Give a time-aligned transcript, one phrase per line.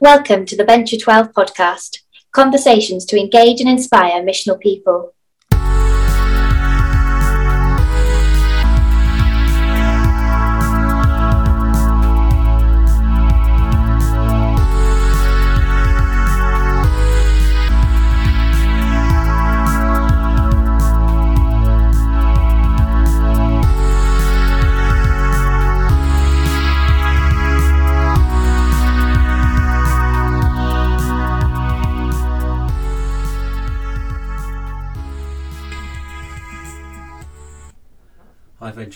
[0.00, 5.12] Welcome to the Venture 12 podcast, conversations to engage and inspire missional people.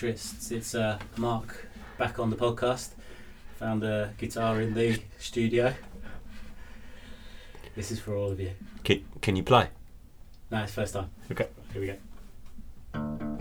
[0.04, 2.90] It's uh, Mark back on the podcast.
[3.58, 5.72] Found a guitar in the studio.
[7.76, 8.50] This is for all of you.
[8.82, 9.68] Can, can you play?
[10.50, 11.10] No, it's first time.
[11.30, 11.46] Okay.
[11.72, 13.31] Here we go.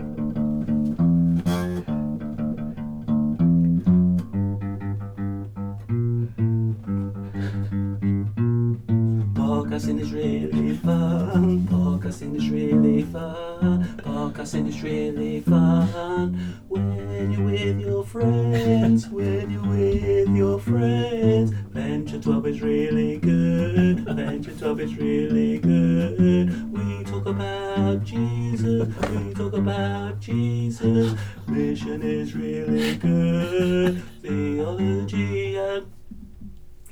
[9.72, 11.60] Podcasting is really fun.
[11.60, 13.88] Podcasting is really fun.
[14.04, 16.60] Podcasting is really fun.
[16.68, 21.52] When you're with your friends, when you're with your friends.
[21.70, 24.00] Venture 12 is really good.
[24.00, 26.70] Venture 12 is really good.
[26.70, 28.94] We talk about Jesus.
[29.08, 31.18] We talk about Jesus.
[31.48, 34.02] Mission is really good.
[34.20, 35.86] Theology and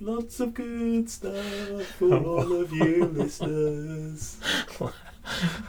[0.01, 1.45] Lots of good stuff
[1.99, 4.39] for all of you listeners.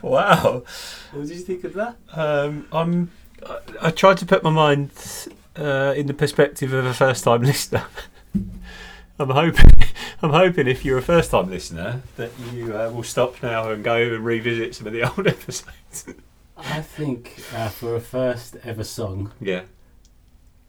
[0.02, 0.64] Wow.
[1.12, 1.98] What did you think of that?
[2.14, 3.12] Um, I'm.
[3.46, 4.92] I, I tried to put my mind
[5.58, 7.86] uh, in the perspective of a first-time listener.
[9.20, 9.70] I'm hoping.
[10.22, 13.98] I'm hoping if you're a first-time listener that you uh, will stop now and go
[13.98, 16.06] and revisit some of the old episodes.
[16.56, 19.64] I think uh, for a first ever song, yeah.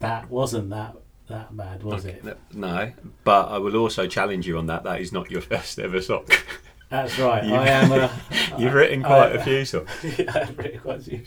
[0.01, 0.97] that wasn't that
[1.33, 2.39] that bad, was Okay, it?
[2.55, 2.93] no-
[3.25, 4.85] but I will also challenge you on that.
[4.85, 6.25] That is not your first ever song.
[6.89, 7.45] That's right.
[7.45, 7.91] You- I am.
[7.93, 8.11] A,
[8.59, 9.89] You've written quite I- a few songs.
[10.19, 11.23] yeah, I've written quite a few.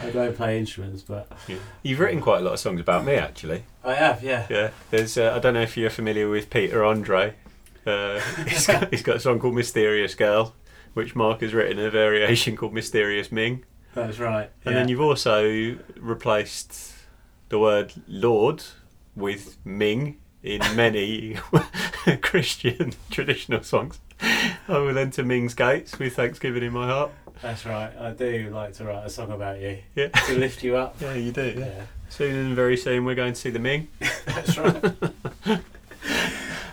[0.00, 1.30] I don't play instruments, but
[1.82, 3.64] You've written quite a lot of songs about me, actually.
[3.84, 4.22] I have.
[4.22, 4.46] Yeah.
[4.48, 5.18] Yeah, there's.
[5.18, 7.34] Uh, I don't know if you're familiar with Peter Andre.
[7.86, 10.54] Uh, he's, got, he's got a song called "Mysterious Girl,"
[10.94, 13.64] which Mark has written a variation called "Mysterious Ming,"
[13.94, 14.50] That's right.
[14.64, 16.92] and then you've also replaced
[17.48, 18.62] the word "Lord"
[19.18, 21.36] with "Ming" in many
[22.22, 24.00] Christian traditional songs.
[24.20, 27.10] I will enter Ming's gates with thanksgiving in my heart.
[27.42, 27.92] That's right.
[27.98, 30.96] I do like to write a song about you Yeah, to lift you up.
[31.00, 31.54] yeah, you do.
[31.56, 31.66] Yeah.
[31.66, 31.82] Yeah.
[32.08, 33.88] Soon and very soon, we're going to see the Ming.
[34.26, 34.84] That's right.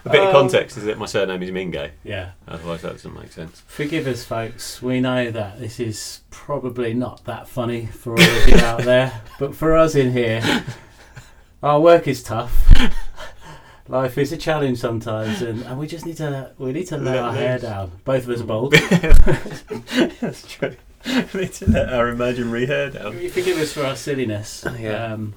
[0.07, 1.89] A bit of Um, context is that my surname is Mingo.
[2.03, 2.31] Yeah.
[2.47, 3.63] Otherwise, that doesn't make sense.
[3.65, 4.79] Forgive us, folks.
[4.81, 9.21] We know that this is probably not that funny for all of you out there,
[9.39, 10.41] but for us in here,
[11.65, 12.71] our work is tough.
[13.87, 17.15] Life is a challenge sometimes, and, and we just need to we need to let
[17.15, 17.91] Let our hair down.
[18.03, 18.73] Both of us are bald.
[20.21, 20.75] That's true.
[21.35, 23.21] We need to let our imaginary hair down.
[23.21, 24.65] You Forgive us for our silliness.
[24.79, 25.13] Yeah.
[25.13, 25.35] Um,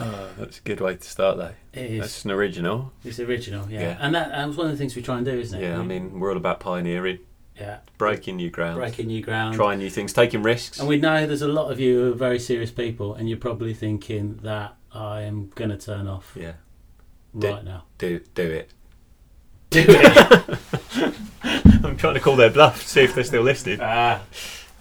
[0.00, 1.52] Oh, that's a good way to start, though.
[1.72, 2.00] it is.
[2.00, 2.92] That's an original.
[3.04, 3.80] It's original, yeah.
[3.80, 3.96] Yeah.
[4.00, 5.66] And that and that's one of the things we try and do, isn't it?
[5.66, 7.18] Yeah, I mean, we're all about pioneering,
[7.58, 9.56] yeah, breaking new ground, breaking new ground.
[9.56, 10.78] trying new things, taking risks.
[10.78, 13.38] And we know there's a lot of you who are very serious people, and you're
[13.38, 16.52] probably thinking that I am going to turn off Yeah,
[17.34, 17.84] right now.
[17.98, 18.70] do do it.
[19.70, 21.14] Do it.
[21.84, 23.80] I'm trying to call their bluff, see if they're still listening.
[23.82, 24.22] ah,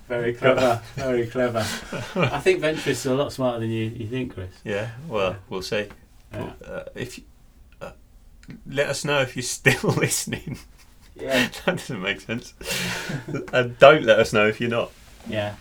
[0.07, 0.81] very clever.
[0.95, 1.59] Very clever.
[2.15, 4.49] I think Venturists are a lot smarter than you, you think, Chris.
[4.63, 5.87] Yeah, well, we'll see.
[6.33, 6.53] Yeah.
[6.65, 7.25] Uh, if you,
[7.81, 7.91] uh,
[8.65, 10.57] let us know if you're still listening.
[11.15, 11.49] Yeah.
[11.65, 12.53] that doesn't make sense.
[13.51, 14.91] and don't let us know if you're not.
[15.27, 15.55] Yeah.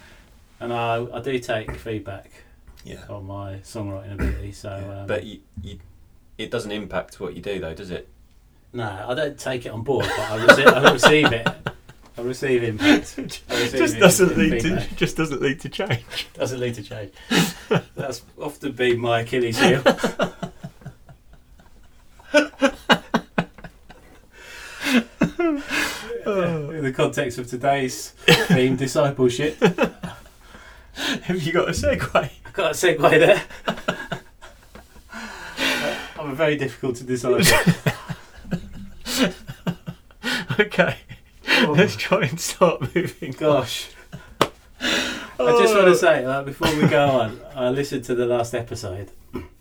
[0.60, 2.30] And I, I do take feedback
[2.86, 3.02] Yeah.
[3.10, 4.70] on my songwriting ability, so.
[4.70, 5.78] Yeah, Um, but you, you,
[6.38, 8.08] it doesn't impact what you do, though, does it?
[8.72, 11.48] no, I don't take it on board, but I, rece- I receive it.
[12.18, 13.14] I receive impact.
[13.18, 13.22] I
[13.60, 14.96] receive just it doesn't in lead to feedback.
[14.96, 16.28] just doesn't lead to change.
[16.34, 17.12] Doesn't lead to change.
[17.96, 19.82] That's often been my Achilles heel.
[26.26, 28.10] In the context of today's
[28.48, 29.56] theme, discipleship,
[31.22, 32.14] Have you got a segue?
[32.14, 33.42] I've got a segue there.
[36.18, 37.46] I'm a very difficult to decide.
[40.58, 40.96] okay,
[41.48, 43.32] Oh, let's try and start moving.
[43.32, 43.88] gosh.
[44.40, 44.48] I
[45.38, 45.94] just want to oh.
[45.94, 49.10] say, like, before we go on, I listened to the last episode,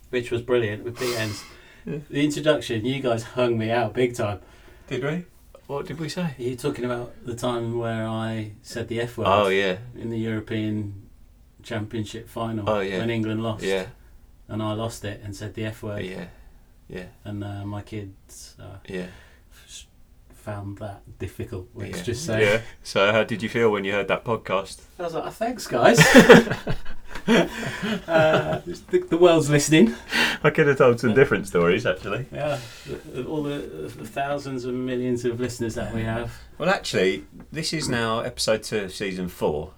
[0.09, 1.43] which was brilliant with Pete Enns.
[1.85, 1.99] Yeah.
[2.09, 4.39] The introduction, you guys hung me out big time.
[4.87, 5.25] Did we?
[5.67, 6.35] What did we say?
[6.37, 10.09] You're you talking about the time where I said the F word Oh yeah, in
[10.11, 11.04] the European
[11.65, 12.99] Championship final Oh, yeah.
[12.99, 13.63] when England lost?
[13.63, 13.87] yeah,
[14.47, 16.03] And I lost it and said the F word.
[16.05, 16.25] yeah.
[16.87, 17.05] Yeah.
[17.23, 19.07] and uh, my kids uh, Yeah.
[19.67, 19.87] f-
[20.35, 21.67] found that difficult.
[21.73, 22.03] Let's yeah.
[22.03, 22.45] just say.
[22.45, 22.61] Yeah.
[22.83, 24.81] So, how did you feel when you heard that podcast?
[24.99, 25.97] I was like, "Oh, thanks, guys.
[27.27, 29.95] uh, the, the world's listening.
[30.43, 32.27] I could have told some different stories, actually.
[32.31, 32.59] Yeah,
[33.27, 33.57] all the,
[33.97, 36.31] the thousands and millions of listeners that we have.
[36.59, 39.73] Well, actually, this is now episode two of season four.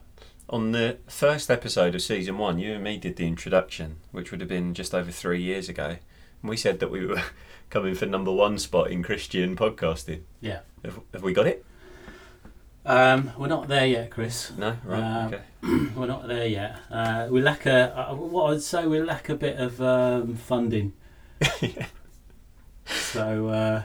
[0.49, 4.39] On the first episode of season one, you and me did the introduction, which would
[4.39, 5.97] have been just over three years ago.
[6.41, 7.21] And we said that we were
[7.69, 10.21] coming for number one spot in Christian podcasting.
[10.39, 10.59] Yeah.
[10.85, 11.65] Have, have we got it?
[12.85, 14.53] Um, we're not there yet, Chris.
[14.57, 14.77] No?
[14.85, 15.01] Right.
[15.03, 15.41] Um, okay.
[15.97, 16.77] We're not there yet.
[16.89, 18.11] Uh, we lack a.
[18.11, 20.93] Uh, what I'd say we lack a bit of um, funding.
[21.61, 21.87] Yeah.
[22.89, 23.83] So uh,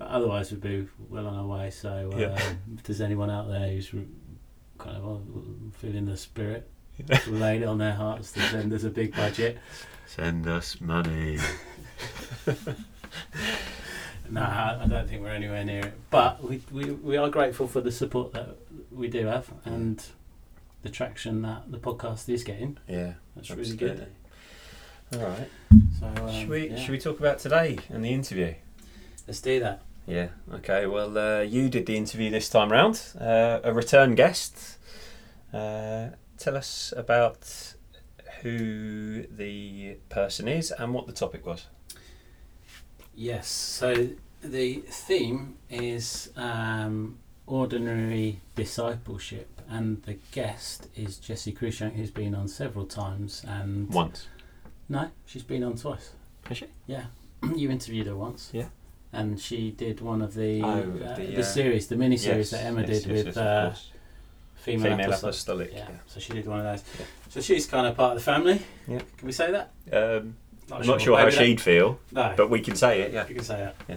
[0.00, 1.68] otherwise we'd be well on our way.
[1.70, 2.38] So uh, Yeah.
[2.76, 3.92] if there's anyone out there who's
[4.78, 5.40] kind of uh,
[5.78, 6.68] feeling the spirit,
[7.06, 7.20] Yeah.
[7.26, 9.58] laid it on their hearts to send us a big budget.
[10.06, 11.38] Send us money.
[14.30, 15.94] No, I I don't think we're anywhere near it.
[16.10, 18.56] But we, we, we are grateful for the support that
[18.90, 20.04] we do have and
[20.82, 22.78] the traction that the podcast is getting.
[22.86, 23.14] Yeah.
[23.34, 24.06] That's really good.
[25.14, 25.48] All right.
[25.98, 26.76] So um, should we yeah.
[26.76, 28.54] should we talk about today and the interview?
[29.26, 29.82] let's do that.
[30.08, 30.28] Yeah.
[30.54, 30.86] Okay.
[30.86, 33.00] Well, uh, you did the interview this time round.
[33.20, 34.78] Uh, a return guest.
[35.52, 36.08] Uh,
[36.38, 37.74] tell us about
[38.40, 41.66] who the person is and what the topic was.
[43.14, 43.48] Yes.
[43.48, 44.08] So
[44.42, 52.48] the theme is um, ordinary discipleship, and the guest is Jessie Cruickshank, who's been on
[52.48, 53.44] several times.
[53.46, 54.26] And Once.
[54.88, 56.12] no, she's been on twice.
[56.46, 56.66] Has she?
[56.86, 57.04] Yeah,
[57.54, 58.48] you interviewed her once.
[58.54, 58.68] Yeah.
[59.12, 62.50] And she did one of the Oh, uh, the, the, uh, series, the mini series
[62.50, 63.72] that Emma did with of uh,
[64.56, 65.22] female, female apostles.
[65.22, 65.72] apostolic.
[65.72, 65.86] Yeah.
[65.88, 65.96] Yeah.
[66.06, 66.84] So she did one of those.
[66.98, 67.06] Yeah.
[67.30, 68.60] So she's kind of part of the family.
[68.86, 69.00] Yeah.
[69.16, 69.70] Can we say that?
[69.92, 70.36] Um,
[70.70, 72.34] I'm not sure how she'd feel, No.
[72.36, 73.12] but we can say it.
[73.14, 73.26] Yeah.
[73.28, 73.76] You can say that.
[73.88, 73.96] Yeah.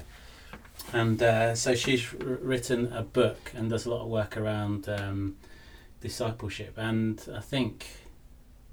[0.94, 4.88] And uh, so she's r- written a book and does a lot of work around
[4.88, 5.36] um,
[6.00, 6.74] discipleship.
[6.78, 7.86] And I think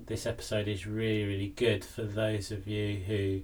[0.07, 3.41] this episode is really, really good for those of you who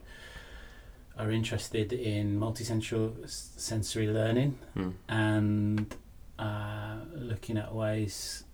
[1.18, 4.90] are interested in multisensory sensory learning Hmm.
[5.08, 5.94] and
[6.38, 8.44] uh, looking at ways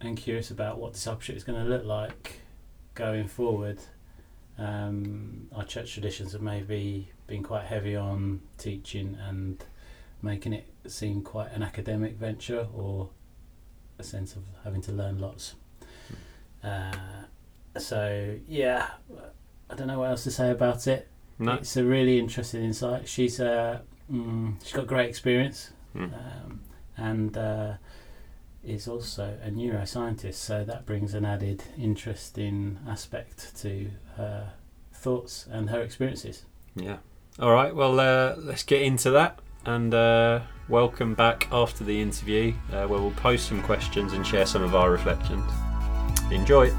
[0.00, 2.40] and curious about what discipleship is going to look like
[2.94, 3.78] going forward.
[4.58, 9.64] Um, our church traditions have maybe been quite heavy on teaching and
[10.20, 13.08] making it seem quite an academic venture or
[13.98, 15.54] a sense of having to learn lots.
[16.62, 16.92] Uh,
[17.78, 18.88] so yeah,
[19.70, 21.08] I don't know what else to say about it.
[21.38, 21.54] No.
[21.54, 23.08] It's a really interesting insight.
[23.08, 23.80] She's uh,
[24.12, 26.04] mm, she's got great experience Hmm.
[26.04, 26.60] um,
[26.96, 27.72] and uh,
[28.64, 34.52] is also a neuroscientist, so that brings an added interesting aspect to her
[34.94, 36.44] thoughts and her experiences.
[36.76, 36.98] Yeah.
[37.38, 37.74] All right.
[37.74, 43.00] Well, uh, let's get into that and uh, welcome back after the interview, uh, where
[43.00, 45.50] we'll post some questions and share some of our reflections.
[46.30, 46.70] Enjoy.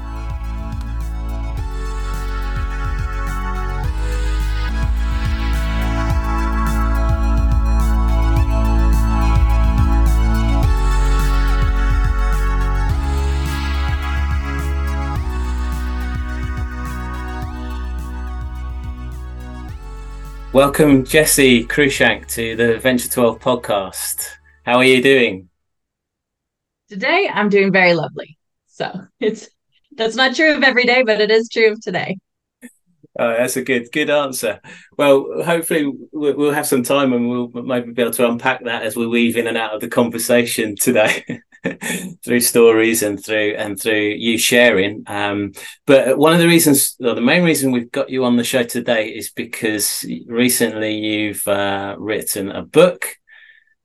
[20.54, 24.28] Welcome, Jessie Cruickshank, to the Venture 12 podcast.
[24.62, 25.48] How are you doing?
[26.88, 28.38] Today I'm doing very lovely.
[28.68, 29.48] So it's
[29.96, 32.18] that's not true of every day, but it is true of today.
[33.18, 34.60] Oh, that's a good good answer.
[34.96, 38.84] Well, hopefully we'll, we'll have some time and we'll maybe be able to unpack that
[38.84, 41.24] as we weave in and out of the conversation today
[42.24, 45.04] through stories and through and through you sharing.
[45.06, 45.52] Um,
[45.86, 48.62] but one of the reasons, or the main reason we've got you on the show
[48.62, 53.16] today is because recently you've uh, written a book,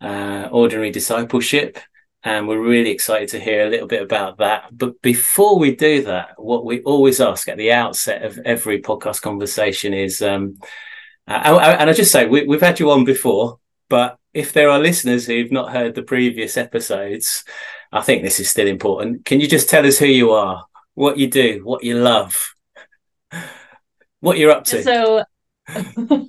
[0.02, 1.78] uh, Ordinary Discipleship.
[2.22, 4.66] And we're really excited to hear a little bit about that.
[4.78, 9.22] But before we do that, what we always ask at the outset of every podcast
[9.22, 10.60] conversation is, um,
[11.30, 14.70] uh, and and I just say we, we've had you on before, but if there
[14.70, 17.44] are listeners who've not heard the previous episodes,
[17.92, 19.26] I think this is still important.
[19.26, 22.54] Can you just tell us who you are, what you do, what you love,
[24.20, 24.84] what you're up to?
[24.84, 25.24] So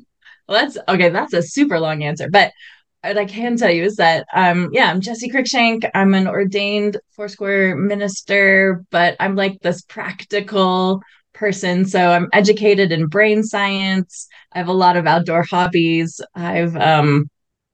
[0.49, 2.53] that's okay, that's a super long answer, but
[3.03, 5.89] what I can tell you is that um yeah, I'm Jessie Cruickshank.
[5.95, 11.01] I'm an ordained Foursquare minister, but I'm like this practical
[11.33, 11.87] person.
[11.87, 14.29] So I'm educated in brain science.
[14.53, 16.21] I have a lot of outdoor hobbies.
[16.35, 17.31] I've um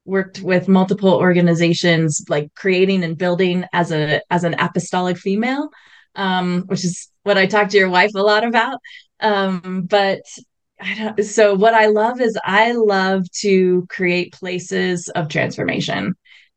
[0.07, 5.69] worked with multiple organizations like creating and building as a as an apostolic female
[6.15, 8.79] um which is what i talk to your wife a lot about
[9.21, 10.23] um but
[10.81, 16.15] I don't, so what I love is I love to create places of transformation,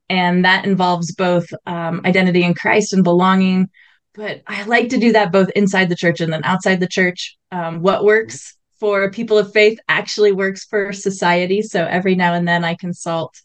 [0.09, 3.69] and that involves both um, identity in Christ and belonging.
[4.15, 7.37] But I like to do that both inside the church and then outside the church.
[7.51, 11.61] Um, what works for people of faith actually works for society.
[11.61, 13.35] So every now and then I consult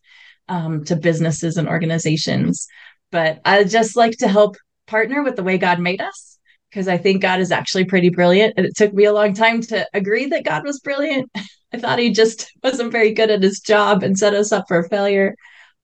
[0.49, 2.67] um, to businesses and organizations.
[3.11, 6.39] But I just like to help partner with the way God made us
[6.71, 8.55] because I think God is actually pretty brilliant.
[8.57, 11.31] And it took me a long time to agree that God was brilliant.
[11.73, 14.85] I thought he just wasn't very good at his job and set us up for
[14.85, 15.35] failure.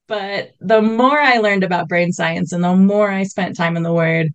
[0.06, 3.82] But the more I learned about brain science and the more I spent time in
[3.82, 4.30] the Word,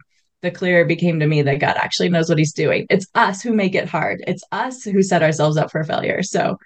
[0.46, 2.88] the clearer it became to me that God actually knows what he's doing.
[2.90, 6.24] It's us who make it hard, it's us who set ourselves up for failure.
[6.24, 6.58] So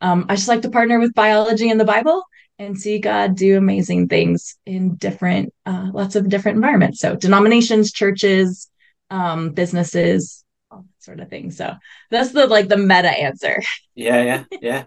[0.00, 2.24] um, I just like to partner with biology and the Bible
[2.58, 7.00] and see God do amazing things in different, uh, lots of different environments.
[7.00, 8.68] So denominations, churches,
[9.10, 11.50] um, businesses, all that sort of thing.
[11.50, 11.74] So
[12.10, 13.62] that's the like the meta answer.
[13.98, 14.84] Yeah, yeah, yeah.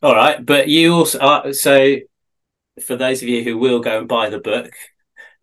[0.00, 1.96] All right, but you also uh, so
[2.80, 4.70] for those of you who will go and buy the book,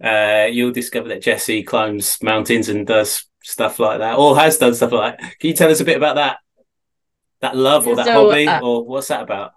[0.04, 4.74] uh, you'll discover that Jessie climbs mountains and does stuff like that, or has done
[4.74, 5.40] stuff like that.
[5.40, 6.38] Can you tell us a bit about that?
[7.42, 9.54] That love or that so, hobby, uh, or what's that about?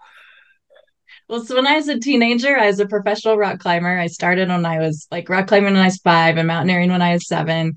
[1.29, 3.99] Well, so when I was a teenager, I was a professional rock climber.
[3.99, 7.03] I started when I was like rock climbing when I was five and mountaineering when
[7.03, 7.75] I was seven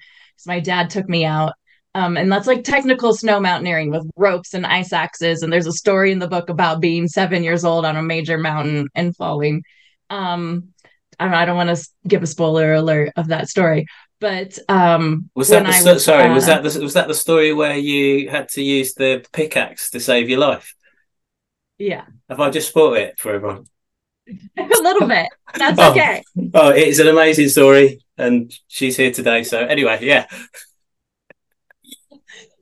[0.48, 1.54] my dad took me out.
[1.94, 5.42] Um, and that's like technical snow mountaineering with ropes and ice axes.
[5.42, 8.38] And there's a story in the book about being seven years old on a major
[8.38, 9.64] mountain and falling.
[10.10, 10.70] Um,
[11.20, 13.88] I don't want to give a spoiler alert of that story,
[14.20, 16.30] but um, was that the, was, sorry?
[16.30, 19.92] Uh, was that the, was that the story where you had to use the pickaxe
[19.92, 20.76] to save your life?
[21.78, 22.06] Yeah.
[22.30, 23.66] Have I just spoiled it for everyone?
[24.58, 25.28] a little bit.
[25.56, 26.24] That's oh, okay.
[26.54, 29.44] Oh, it's an amazing story and she's here today.
[29.44, 30.28] So anyway, yeah.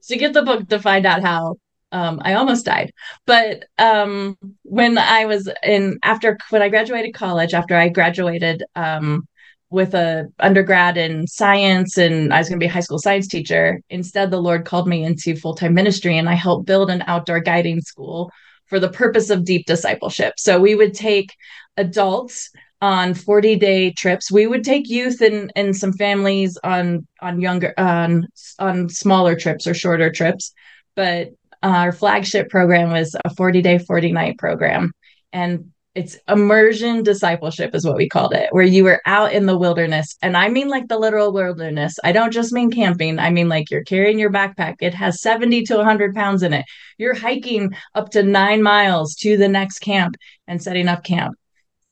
[0.01, 1.55] So get the book to find out how
[1.95, 2.91] um, I almost died.
[3.25, 9.25] But um, when I was in after when I graduated college, after I graduated um,
[9.69, 13.29] with a undergrad in science and I was going to be a high school science
[13.29, 17.01] teacher, instead the Lord called me into full time ministry and I helped build an
[17.07, 18.29] outdoor guiding school
[18.65, 20.33] for the purpose of deep discipleship.
[20.37, 21.33] So we would take
[21.77, 22.49] adults
[22.81, 27.73] on 40 day trips we would take youth and and some families on on younger
[27.77, 28.27] on
[28.59, 30.53] on smaller trips or shorter trips
[30.93, 31.29] but
[31.63, 34.91] our flagship program was a 40 day 40 night program.
[35.33, 39.57] And it's immersion discipleship is what we called it where you were out in the
[39.57, 40.17] wilderness.
[40.21, 41.95] And i mean like the literal wilderness.
[42.03, 43.17] I don't just mean camping.
[43.17, 44.75] I mean like you're carrying your backpack.
[44.81, 46.65] It has 70 to 100 pounds in it.
[46.97, 50.15] You're hiking up to nine miles to the next camp
[50.47, 51.38] and setting up camp.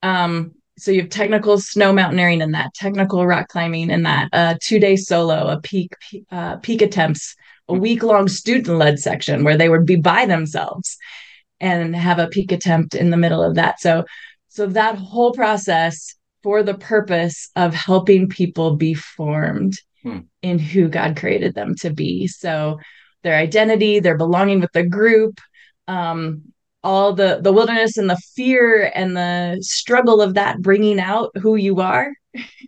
[0.02, 4.56] Um, so you have technical snow mountaineering in that, technical rock climbing in that, uh,
[4.62, 5.94] two day solo, a peak
[6.32, 7.36] uh, peak attempts,
[7.70, 10.98] a week long student led section where they would be by themselves
[11.60, 13.80] and have a peak attempt in the middle of that.
[13.80, 14.06] So
[14.50, 20.20] so that whole process for the purpose of helping people be formed hmm.
[20.42, 22.28] in who God created them to be.
[22.28, 22.80] So
[23.24, 25.40] their identity, their belonging with the group,
[25.88, 26.54] um,
[26.84, 31.56] all the the wilderness and the fear and the struggle of that bringing out who
[31.56, 32.12] you are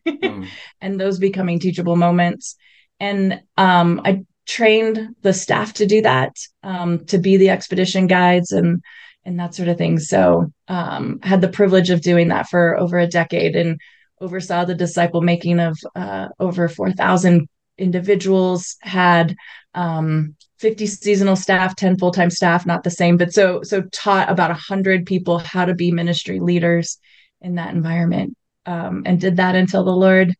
[0.08, 0.48] mm.
[0.82, 2.56] and those becoming teachable moments
[3.00, 8.52] and um, i trained the staff to do that um, to be the expedition guides
[8.52, 8.82] and
[9.26, 9.98] and that sort of thing.
[9.98, 13.80] So um, had the privilege of doing that for over a decade and
[14.22, 17.48] oversaw the disciple making of uh, over 4000
[17.78, 19.36] individuals had
[19.74, 24.50] um, 50 seasonal staff 10 full-time staff not the same but so so taught about
[24.50, 26.98] 100 people how to be ministry leaders
[27.42, 30.34] in that environment um, and did that until the lord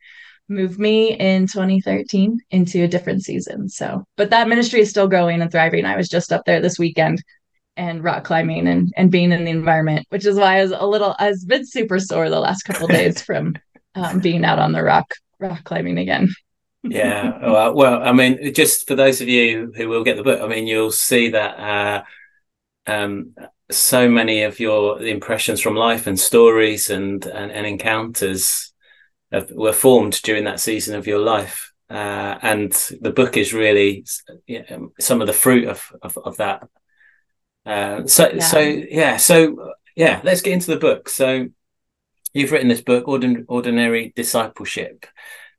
[0.48, 5.42] moved me in 2013 into a different season so but that ministry is still growing
[5.42, 7.24] and thriving i was just up there this weekend
[7.78, 10.86] and rock climbing and and being in the environment which is why i was a
[10.86, 13.56] little i was been super sore the last couple days from
[13.96, 16.30] um, being out on the rock rock climbing again
[16.88, 17.40] yeah.
[17.42, 20.48] Well, well, I mean, just for those of you who will get the book, I
[20.48, 22.04] mean, you'll see that uh,
[22.86, 23.34] um,
[23.72, 28.74] so many of your impressions from life and stories and and, and encounters
[29.36, 31.74] have, were formed during that season of your life.
[31.90, 34.06] Uh, and the book is really
[34.48, 36.68] you know, some of the fruit of of, of that.
[37.66, 38.40] Uh, so yeah.
[38.40, 41.10] so yeah so yeah let's get into the book.
[41.10, 41.48] So
[42.34, 45.06] you've written this book, Ordin- Ordinary Discipleship.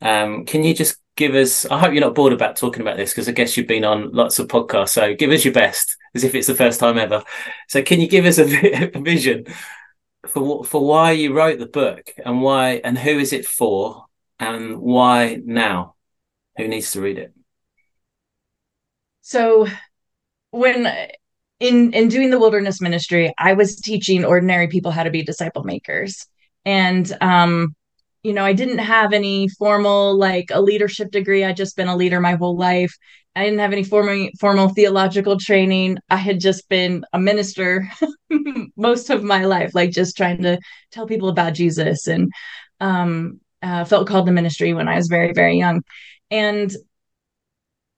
[0.00, 3.11] Um, can you just give us i hope you're not bored about talking about this
[3.11, 6.25] because i guess you've been on lots of podcasts so give us your best as
[6.25, 7.25] if it's the first time ever
[7.68, 9.45] so can you give us a, a vision
[10.27, 14.07] for what for why you wrote the book and why and who is it for
[14.39, 15.95] and why now
[16.57, 17.33] who needs to read it
[19.21, 19.67] so
[20.51, 20.87] when
[21.61, 25.65] in in doing the wilderness ministry, I was teaching ordinary people how to be disciple
[25.65, 26.27] makers.
[26.65, 27.75] And um,
[28.23, 31.45] you know, I didn't have any formal like a leadership degree.
[31.45, 32.95] I'd just been a leader my whole life.
[33.37, 35.99] I didn't have any formal formal theological training.
[36.09, 37.87] I had just been a minister
[38.76, 40.59] most of my life, like just trying to
[40.90, 42.33] tell people about Jesus and
[42.81, 45.83] um, uh, felt called to ministry when I was very, very young.
[46.31, 46.75] And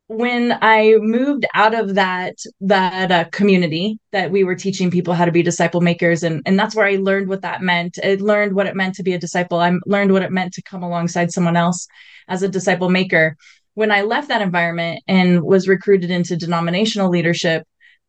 [0.09, 5.27] when I moved out of that that uh, community that we were teaching people how
[5.27, 7.99] to be disciple makers, and and that's where I learned what that meant.
[8.03, 9.61] I learned what it meant to be a disciple.
[9.61, 11.87] I learned what it meant to come alongside someone else
[12.27, 13.37] as a disciple maker.
[13.79, 17.63] When I left that environment and was recruited into denominational leadership,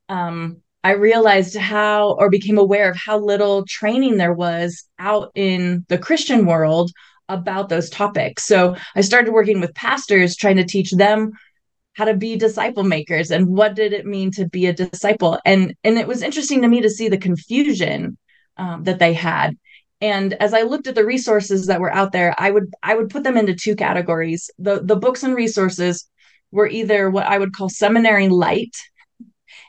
[0.10, 5.86] um, I realized how or became aware of how little training there was out in
[5.88, 6.90] the Christian world
[7.28, 8.46] about those topics.
[8.46, 11.34] So I started working with pastors, trying to teach them
[11.94, 15.76] how to be disciple makers and what did it mean to be a disciple and
[15.84, 18.18] and it was interesting to me to see the confusion
[18.58, 19.56] um, that they had
[20.02, 23.10] and as i looked at the resources that were out there i would i would
[23.10, 26.10] put them into two categories the the books and resources
[26.52, 28.76] were either what i would call seminary light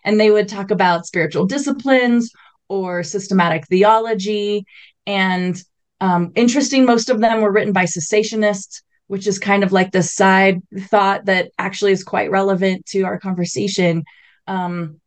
[0.05, 2.31] and they would talk about spiritual disciplines
[2.69, 4.65] or systematic theology
[5.07, 5.63] and
[6.03, 10.05] um, interesting most of them were written by cessationists which is kind of like the
[10.05, 14.05] side thought that actually is quite relevant to our conversation.
[14.47, 15.01] Um,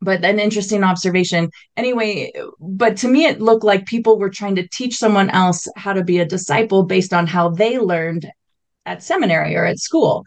[0.00, 1.50] but an interesting observation.
[1.76, 5.92] Anyway, but to me, it looked like people were trying to teach someone else how
[5.92, 8.26] to be a disciple based on how they learned
[8.84, 10.24] at seminary or at school.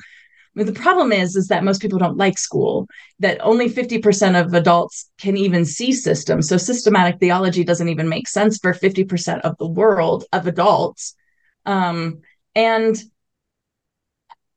[0.55, 2.87] The problem is, is that most people don't like school.
[3.19, 6.49] That only 50% of adults can even see systems.
[6.49, 11.15] So systematic theology doesn't even make sense for 50% of the world of adults.
[11.65, 12.21] Um,
[12.55, 13.01] and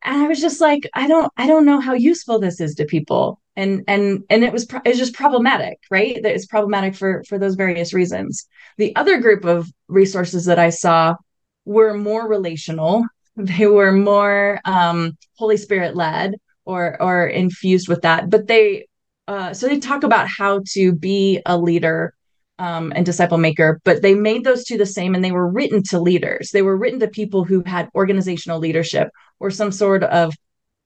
[0.04, 2.84] and I was just like, I don't, I don't know how useful this is to
[2.84, 6.22] people, and and and it was pro- it's just problematic, right?
[6.22, 8.46] That it's problematic for for those various reasons.
[8.78, 11.16] The other group of resources that I saw
[11.64, 13.04] were more relational.
[13.34, 16.34] They were more um, Holy Spirit led
[16.66, 18.86] or or infused with that, but they
[19.26, 22.12] uh, so they talk about how to be a leader
[22.58, 25.82] um, and disciple maker, but they made those two the same and they were written
[25.84, 26.50] to leaders.
[26.50, 29.08] They were written to people who had organizational leadership
[29.40, 30.34] or some sort of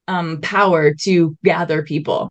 [0.07, 2.29] um, power to gather people,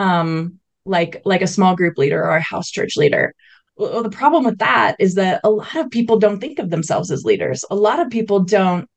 [0.00, 3.34] um, like like a small group leader or a house church leader.
[3.76, 7.10] Well, the problem with that is that a lot of people don't think of themselves
[7.10, 7.64] as leaders.
[7.70, 8.88] A lot of people don't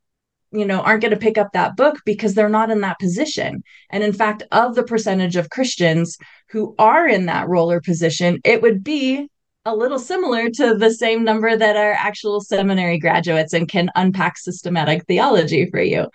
[0.51, 3.63] you know aren't going to pick up that book because they're not in that position
[3.89, 6.15] and in fact of the percentage of christians
[6.49, 9.27] who are in that role or position it would be
[9.65, 14.37] a little similar to the same number that are actual seminary graduates and can unpack
[14.37, 16.07] systematic theology for you.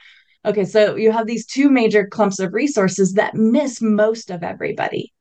[0.48, 5.12] Okay, so you have these two major clumps of resources that miss most of everybody.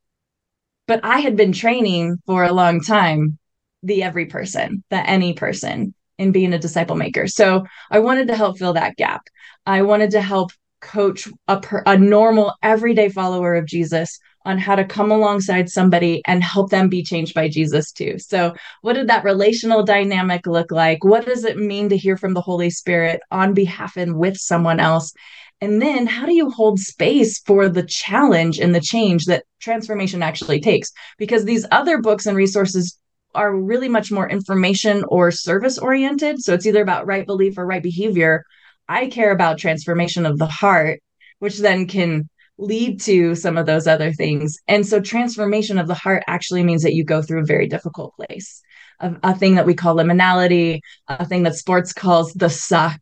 [0.88, 3.38] But I had been training for a long time
[3.84, 7.28] the every person, the any person in being a disciple maker.
[7.28, 9.28] So I wanted to help fill that gap.
[9.66, 14.76] I wanted to help coach a, per, a normal everyday follower of Jesus on how
[14.76, 18.18] to come alongside somebody and help them be changed by Jesus too.
[18.18, 21.04] So, what did that relational dynamic look like?
[21.04, 24.80] What does it mean to hear from the Holy Spirit on behalf and with someone
[24.80, 25.12] else?
[25.60, 30.24] And then, how do you hold space for the challenge and the change that transformation
[30.24, 30.94] actually takes?
[31.18, 32.98] Because these other books and resources
[33.36, 36.42] are really much more information or service oriented.
[36.42, 38.46] So, it's either about right belief or right behavior.
[38.88, 41.02] I care about transformation of the heart,
[41.40, 44.58] which then can lead to some of those other things.
[44.68, 48.16] And so transformation of the heart actually means that you go through a very difficult
[48.16, 48.62] place.
[49.00, 53.00] A, a thing that we call liminality, a thing that sports calls the suck.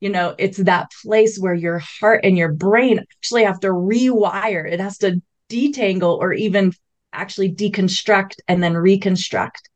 [0.00, 4.70] You know, it's that place where your heart and your brain actually have to rewire.
[4.70, 6.72] It has to detangle or even
[7.12, 9.70] actually deconstruct and then reconstruct.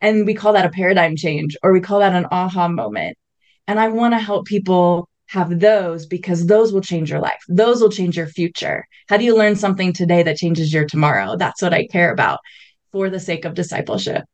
[0.00, 3.16] And we call that a paradigm change or we call that an aha moment.
[3.68, 7.42] And I want to help people have those because those will change your life.
[7.48, 8.86] Those will change your future.
[9.08, 11.36] How do you learn something today that changes your tomorrow?
[11.36, 12.40] That's what I care about
[12.90, 14.24] for the sake of discipleship.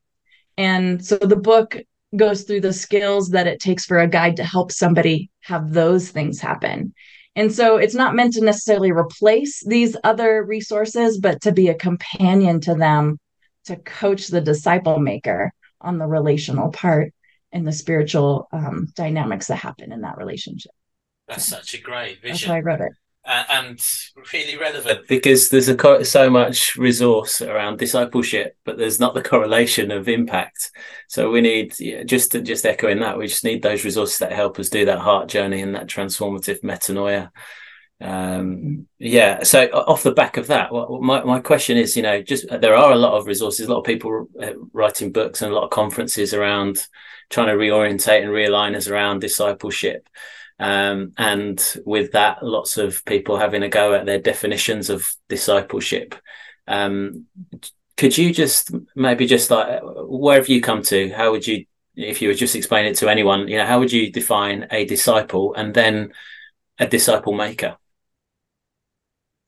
[0.57, 1.77] And so the book
[2.16, 6.11] goes through the skills that it takes for a guide to help somebody have those
[6.11, 6.94] things happen.
[7.37, 11.74] And so it's not meant to necessarily replace these other resources, but to be a
[11.74, 13.18] companion to them
[13.66, 17.12] to coach the disciple maker on the relational part
[17.53, 20.72] and the spiritual um, dynamics that happen in that relationship.
[21.29, 22.33] That's such a great vision.
[22.33, 22.93] That's why I wrote it.
[23.25, 23.87] Uh, and
[24.33, 29.23] really relevant because there's a co- so much resource around discipleship, but there's not the
[29.23, 30.71] correlation of impact.
[31.09, 34.33] So we need yeah, just to just echoing that, we just need those resources that
[34.33, 37.31] help us do that heart journey and that transformative metanoia.
[38.01, 42.47] um yeah so off the back of that my, my question is you know just
[42.61, 45.55] there are a lot of resources a lot of people uh, writing books and a
[45.55, 46.87] lot of conferences around
[47.29, 50.09] trying to reorientate and realign us around discipleship
[50.59, 56.14] um, and with that lots of people having a go at their definitions of discipleship.
[56.66, 57.27] Um,
[57.97, 61.11] could you just maybe just like where have you come to?
[61.11, 63.90] How would you if you were just explain it to anyone you know how would
[63.90, 66.12] you define a disciple and then
[66.79, 67.77] a disciple maker?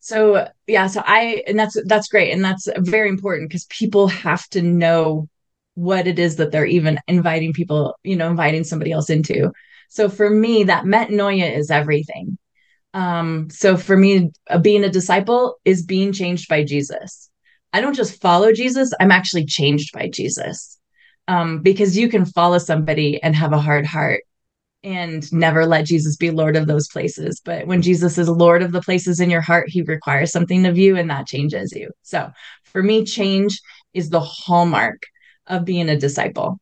[0.01, 2.33] So yeah so i and that's that's great.
[2.33, 5.29] And that's very important because people have to know
[5.75, 9.53] what it is that they're even inviting people you know inviting somebody else into
[9.91, 12.39] so for me that metanoia is everything
[12.95, 17.29] um so for me uh, being a disciple is being changed by jesus
[17.75, 20.79] i don't just follow jesus i'm actually changed by jesus
[21.29, 24.23] um because you can follow somebody and have a hard heart
[24.83, 27.41] and never let Jesus be Lord of those places.
[27.45, 30.79] But when Jesus is Lord of the places in your heart, he requires something of
[30.79, 31.91] you and that changes you.
[32.03, 32.31] So
[32.65, 33.61] for me, change
[33.93, 35.03] is the hallmark
[35.47, 36.59] of being a disciple.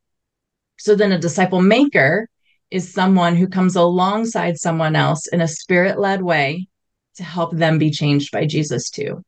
[0.77, 2.27] So then a disciple maker
[2.71, 6.67] is someone who comes alongside someone else in a spirit led way
[7.15, 9.23] to help them be changed by Jesus too.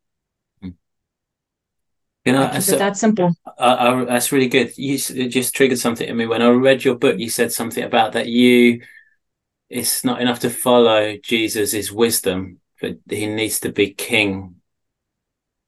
[2.23, 3.33] You know, that's, that simple.
[3.57, 4.77] I, I, that's really good.
[4.77, 7.17] You just triggered something in me when I read your book.
[7.17, 8.83] You said something about that you.
[9.69, 14.60] It's not enough to follow Jesus' wisdom, but he needs to be king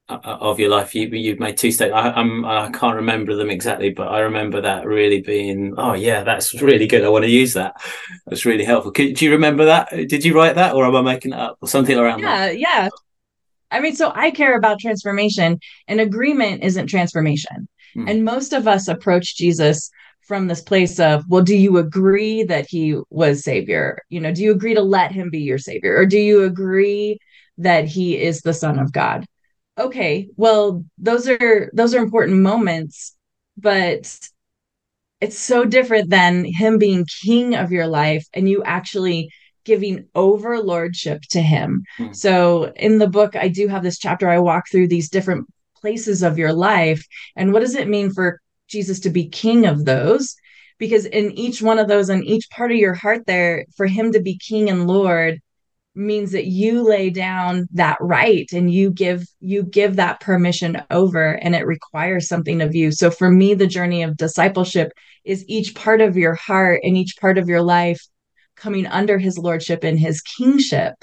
[0.08, 0.94] of your life.
[0.94, 2.04] You you've made two statements.
[2.04, 5.74] I, I'm I can't remember them exactly, but I remember that really being.
[5.78, 7.04] Oh yeah, that's really good.
[7.04, 7.74] I want to use that.
[8.26, 8.92] That's really helpful.
[8.92, 9.90] Could, do you remember that?
[9.90, 12.58] Did you write that, or am I making it up, or something around yeah, that?
[12.58, 12.88] Yeah, yeah.
[13.70, 17.68] I mean, so I care about transformation, and agreement isn't transformation.
[17.96, 18.10] Mm.
[18.10, 19.90] And most of us approach Jesus
[20.22, 23.98] from this place of, well, do you agree that he was savior?
[24.08, 25.96] You know, do you agree to let him be your savior?
[25.96, 27.18] Or do you agree
[27.58, 29.26] that he is the son of God?
[29.78, 33.16] Okay, well, those are those are important moments,
[33.56, 34.18] but
[35.20, 39.30] it's so different than him being king of your life and you actually
[39.64, 41.82] giving over lordship to him.
[41.98, 42.14] Mm.
[42.14, 45.46] So in the book, I do have this chapter I walk through these different
[45.80, 47.04] places of your life.
[47.36, 50.34] And what does it mean for Jesus to be king of those?
[50.78, 54.12] Because in each one of those, in each part of your heart, there, for him
[54.12, 55.40] to be king and Lord
[55.94, 61.32] means that you lay down that right and you give you give that permission over
[61.32, 62.90] and it requires something of you.
[62.90, 64.92] So for me the journey of discipleship
[65.24, 68.00] is each part of your heart and each part of your life
[68.56, 70.94] coming under his lordship and his kingship.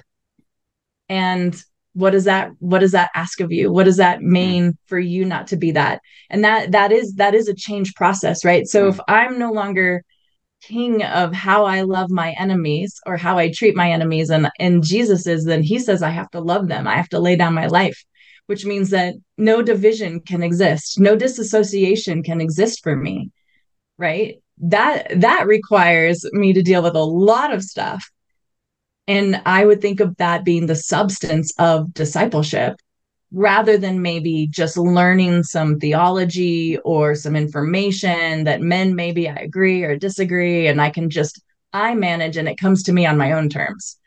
[1.08, 1.56] And
[1.94, 3.72] what does that what does that ask of you?
[3.72, 4.24] What does that mm.
[4.24, 6.02] mean for you not to be that?
[6.30, 8.68] And that that is that is a change process right?
[8.68, 10.04] So if i'm no longer
[10.62, 14.84] king of how i love my enemies or how i treat my enemies and and
[14.84, 16.88] jesus is then he says i have to love them.
[16.88, 18.04] I have to lay down my life
[18.48, 21.00] which means that no division can exist.
[21.00, 23.32] No disassociation can exist for me
[23.98, 24.42] right?
[24.58, 28.10] That that requires me to deal with a lot of stuff.
[29.08, 32.76] And i would think of that being the substance of discipleship
[33.34, 39.84] rather than maybe just learning some theology or some information that men maybe i agree
[39.84, 41.42] or disagree and i can just
[41.74, 43.98] i manage and it comes to me on my own terms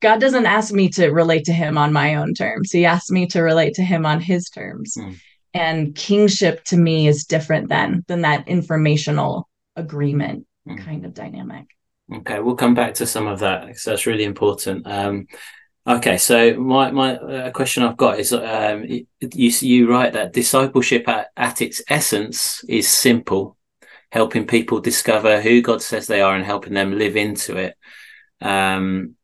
[0.00, 3.26] god doesn't ask me to relate to him on my own terms he asks me
[3.26, 5.16] to relate to him on his terms mm.
[5.54, 10.84] and kingship to me is different than than that informational agreement mm.
[10.84, 11.66] kind of dynamic.
[12.14, 14.86] Okay, we'll come back to some of that because that's really important.
[14.86, 15.26] Um,
[15.88, 21.08] okay, so my my uh, question I've got is um, you you write that discipleship
[21.08, 23.56] at, at its essence is simple,
[24.12, 27.76] helping people discover who God says they are and helping them live into it.
[28.40, 29.16] Um,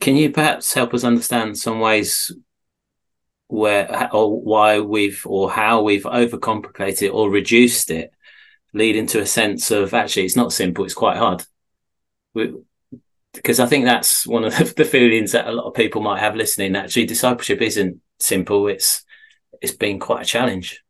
[0.00, 2.32] can you perhaps help us understand some ways
[3.48, 8.10] where or why we've or how we've overcomplicated or reduced it
[8.72, 11.44] leading to a sense of actually it's not simple, it's quite hard.
[12.34, 12.54] We,
[13.34, 16.20] because I think that's one of the, the, feelings that a lot of people might
[16.20, 16.76] have listening.
[16.76, 18.68] Actually, discipleship isn't simple.
[18.68, 19.04] It's
[19.60, 20.82] it's been quite a challenge.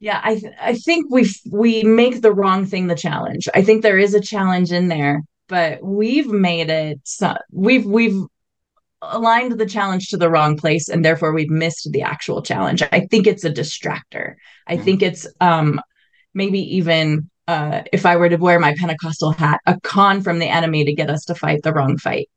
[0.00, 3.48] Yeah, I th- I think we we make the wrong thing the challenge.
[3.54, 7.00] I think there is a challenge in there, but we've made it.
[7.04, 8.22] So, we've we've
[9.02, 13.00] aligned the challenge to the wrong place and therefore we've missed the actual challenge i
[13.00, 14.84] think it's a distractor i mm-hmm.
[14.84, 15.78] think it's um
[16.32, 20.48] maybe even uh if i were to wear my pentecostal hat a con from the
[20.48, 22.28] enemy to get us to fight the wrong fight.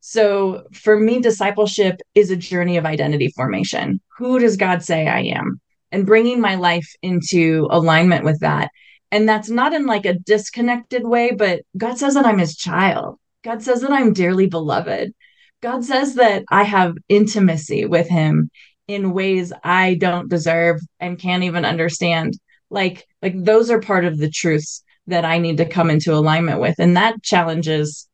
[0.00, 4.00] So for me discipleship is a journey of identity formation.
[4.18, 5.60] Who does god say i am?
[5.92, 8.70] And bringing my life into alignment with that.
[9.12, 13.18] And that's not in like a disconnected way but god says that i'm his child.
[13.44, 15.12] God says that i'm dearly beloved.
[15.62, 18.50] God says that I have intimacy with him
[18.88, 22.34] in ways I don't deserve and can't even understand.
[22.70, 26.60] Like like those are part of the truths that I need to come into alignment
[26.60, 28.08] with and that challenges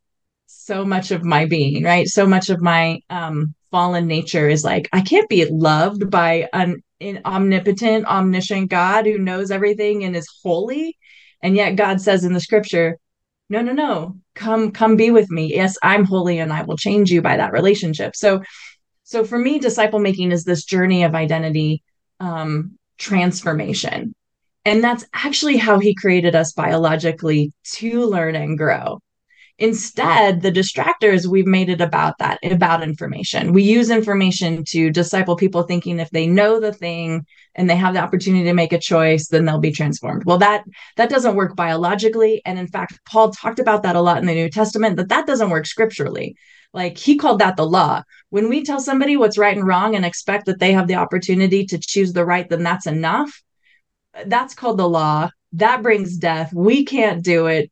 [0.46, 2.06] so much of my being, right?
[2.06, 6.82] So much of my um fallen nature is like I can't be loved by an,
[7.00, 10.96] an omnipotent, omniscient God who knows everything and is holy.
[11.42, 12.98] And yet God says in the scripture,
[13.48, 15.54] no, no, no, come, come be with me.
[15.54, 18.14] Yes, I'm holy and I will change you by that relationship.
[18.14, 18.42] So,
[19.02, 21.82] so for me, disciple making is this journey of identity
[22.20, 24.14] um, transformation.
[24.64, 29.00] And that's actually how he created us biologically to learn and grow.
[29.58, 33.52] Instead, the distractors, we've made it about that, about information.
[33.52, 37.94] We use information to disciple people thinking if they know the thing and they have
[37.94, 40.24] the opportunity to make a choice, then they'll be transformed.
[40.24, 40.64] Well, that
[40.96, 42.40] that doesn't work biologically.
[42.44, 45.26] And in fact, Paul talked about that a lot in the New Testament, that that
[45.26, 46.34] doesn't work scripturally.
[46.72, 48.02] Like he called that the law.
[48.30, 51.66] When we tell somebody what's right and wrong and expect that they have the opportunity
[51.66, 53.42] to choose the right, then that's enough.
[54.26, 55.30] That's called the law.
[55.52, 56.52] That brings death.
[56.52, 57.70] We can't do it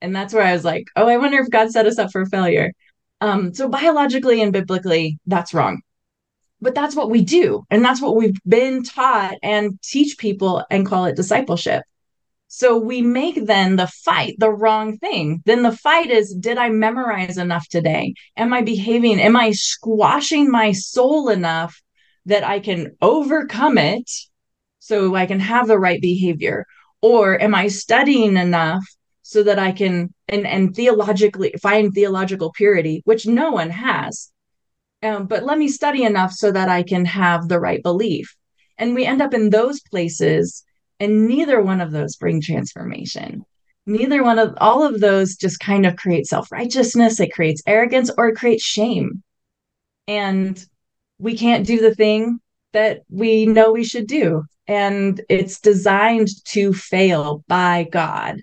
[0.00, 2.24] and that's where I was like, oh, I wonder if God set us up for
[2.26, 2.72] failure.
[3.20, 5.80] Um, so biologically and biblically, that's wrong.
[6.60, 7.64] But that's what we do.
[7.70, 11.82] And that's what we've been taught and teach people and call it discipleship.
[12.48, 15.42] So we make then the fight the wrong thing.
[15.44, 18.14] Then the fight is did I memorize enough today?
[18.36, 19.20] Am I behaving?
[19.20, 21.80] Am I squashing my soul enough
[22.26, 24.10] that I can overcome it
[24.88, 26.66] so I can have the right behavior?
[27.02, 28.84] Or am I studying enough
[29.28, 34.32] so that I can and and theologically find theological purity, which no one has.
[35.02, 38.34] Um, but let me study enough so that I can have the right belief.
[38.78, 40.64] And we end up in those places,
[40.98, 43.44] and neither one of those bring transformation.
[43.84, 48.10] Neither one of all of those just kind of create self righteousness, it creates arrogance,
[48.16, 49.22] or it creates shame.
[50.06, 50.58] And
[51.18, 52.40] we can't do the thing
[52.72, 54.44] that we know we should do.
[54.66, 58.42] And it's designed to fail by God.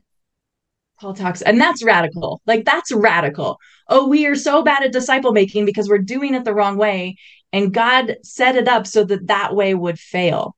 [0.99, 2.41] Paul talks, and that's radical.
[2.45, 3.59] Like that's radical.
[3.89, 7.17] Oh, we are so bad at disciple making because we're doing it the wrong way,
[7.51, 10.55] and God set it up so that that way would fail.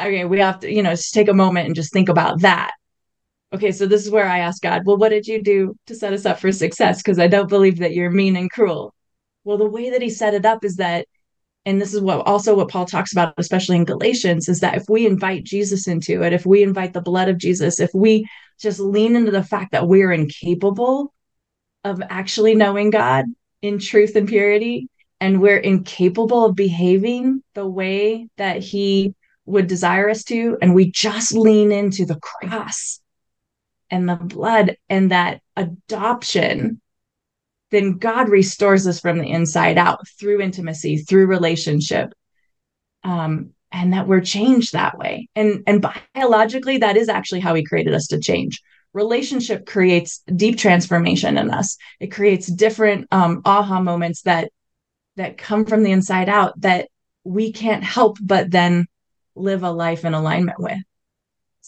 [0.00, 2.72] Okay, we have to, you know, just take a moment and just think about that.
[3.52, 6.12] Okay, so this is where I ask God, well, what did you do to set
[6.12, 7.00] us up for success?
[7.00, 8.92] Because I don't believe that you're mean and cruel.
[9.44, 11.06] Well, the way that He set it up is that
[11.66, 14.84] and this is what also what Paul talks about, especially in Galatians, is that if
[14.88, 18.28] we invite Jesus into it, if we invite the blood of Jesus, if we
[18.60, 21.12] just lean into the fact that we're incapable
[21.82, 23.24] of actually knowing God
[23.62, 24.88] in truth and purity,
[25.20, 29.14] and we're incapable of behaving the way that He
[29.46, 33.00] would desire us to, and we just lean into the cross
[33.90, 36.80] and the blood and that adoption
[37.74, 42.12] then God restores us from the inside out through intimacy, through relationship.
[43.02, 45.28] Um, and that we're changed that way.
[45.34, 45.84] And and
[46.14, 48.62] biologically, that is actually how he created us to change.
[48.92, 51.76] Relationship creates deep transformation in us.
[51.98, 54.52] It creates different um, aha moments that
[55.16, 56.88] that come from the inside out that
[57.24, 58.86] we can't help but then
[59.34, 60.78] live a life in alignment with.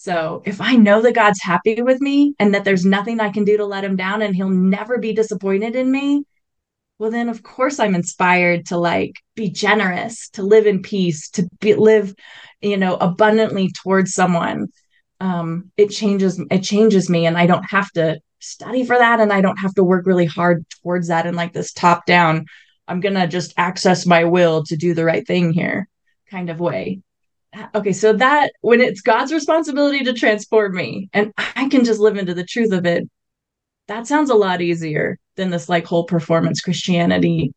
[0.06, 3.42] So if I know that God's happy with me and that there's nothing I can
[3.42, 6.22] do to let him down and he'll never be disappointed in me,
[7.00, 11.48] well then of course I'm inspired to like be generous, to live in peace, to
[11.58, 12.14] be, live,
[12.60, 14.68] you know, abundantly towards someone.
[15.18, 19.32] Um, it changes it changes me and I don't have to study for that and
[19.32, 22.46] I don't have to work really hard towards that in like this top down
[22.86, 25.88] I'm going to just access my will to do the right thing here
[26.30, 27.00] kind of way
[27.74, 32.16] okay so that when it's god's responsibility to transform me and i can just live
[32.16, 33.08] into the truth of it
[33.88, 37.54] that sounds a lot easier than this like whole performance christianity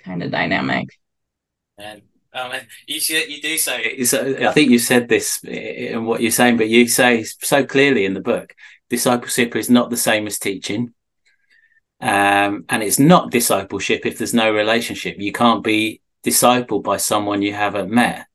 [0.00, 0.88] kind of dynamic.
[1.76, 2.52] And um,
[2.86, 3.96] you, you do say
[4.44, 8.14] i think you said this in what you're saying but you say so clearly in
[8.14, 8.54] the book
[8.88, 10.92] discipleship is not the same as teaching.
[12.00, 15.16] Um, and it's not discipleship if there's no relationship.
[15.18, 18.26] You can't be discipled by someone you haven't met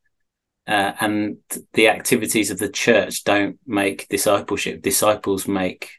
[0.66, 1.38] uh, and
[1.74, 4.82] the activities of the church don't make discipleship.
[4.82, 5.90] Disciples make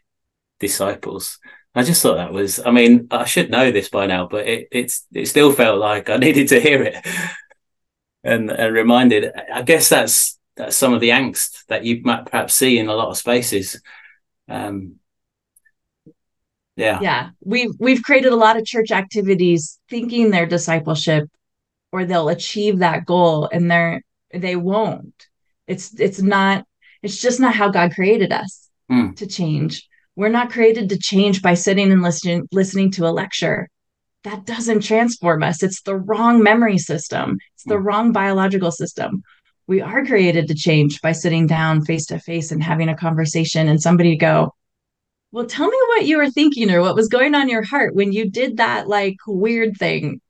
[0.60, 1.40] disciples.
[1.76, 2.60] I just thought that was.
[2.66, 6.10] I mean, I should know this by now, but it it's it still felt like
[6.10, 6.96] I needed to hear it
[8.24, 9.32] and, and reminded.
[9.54, 12.94] I guess that's that's some of the angst that you might perhaps see in a
[12.94, 13.82] lot of spaces.
[14.48, 14.96] Um,
[16.78, 17.30] yeah, yeah.
[17.44, 21.30] We've we've created a lot of church activities thinking they're discipleship,
[21.92, 24.02] or they'll achieve that goal, and they're
[24.36, 25.28] they won't
[25.68, 26.66] it's it's not
[27.02, 29.16] it's just not how god created us mm.
[29.16, 33.68] to change we're not created to change by sitting and listening listening to a lecture
[34.26, 35.64] that doesn't transform us.
[35.64, 39.24] It's the wrong memory system, it's the wrong biological system.
[39.68, 43.68] We are created to change by sitting down face to face and having a conversation,
[43.68, 44.54] and somebody to go,
[45.32, 47.96] Well, tell me what you were thinking or what was going on in your heart
[47.96, 50.22] when you did that like weird thing.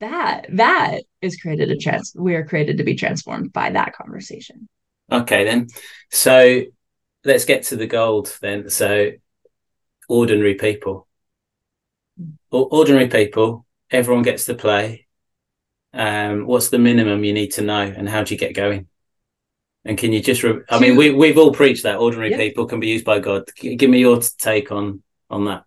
[0.00, 4.68] That that is created to trans we are created to be transformed by that conversation.
[5.12, 5.68] Okay, then.
[6.10, 6.62] So
[7.24, 8.70] let's get to the gold then.
[8.70, 9.10] So,
[10.08, 11.06] ordinary people.
[12.52, 15.06] O- Ordinary people, everyone gets to play.
[15.92, 18.86] Um, what's the minimum you need to know, and how do you get going?
[19.84, 20.42] And can you just?
[20.42, 23.48] Re- I mean, we we've all preached that ordinary people can be used by God.
[23.56, 25.64] G- give me your take on on that.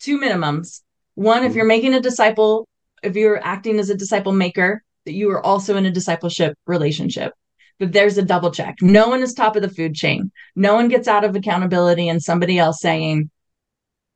[0.00, 0.82] two minimums.
[1.14, 1.56] One, if Mhm.
[1.56, 2.66] you're making a disciple,
[3.02, 7.32] if you're acting as a disciple maker, that you are also in a discipleship relationship.
[7.78, 8.76] But there's a double check.
[8.80, 10.30] No one is top of the food chain.
[10.54, 13.30] No one gets out of accountability and somebody else saying,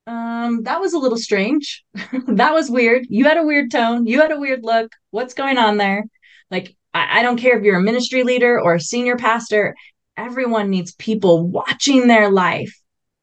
[0.07, 1.85] um, that was a little strange.
[2.29, 3.07] that was weird.
[3.09, 4.07] You had a weird tone.
[4.07, 4.92] You had a weird look.
[5.11, 6.05] What's going on there?
[6.51, 9.75] Like, I, I don't care if you're a ministry leader or a senior pastor,
[10.16, 12.72] everyone needs people watching their life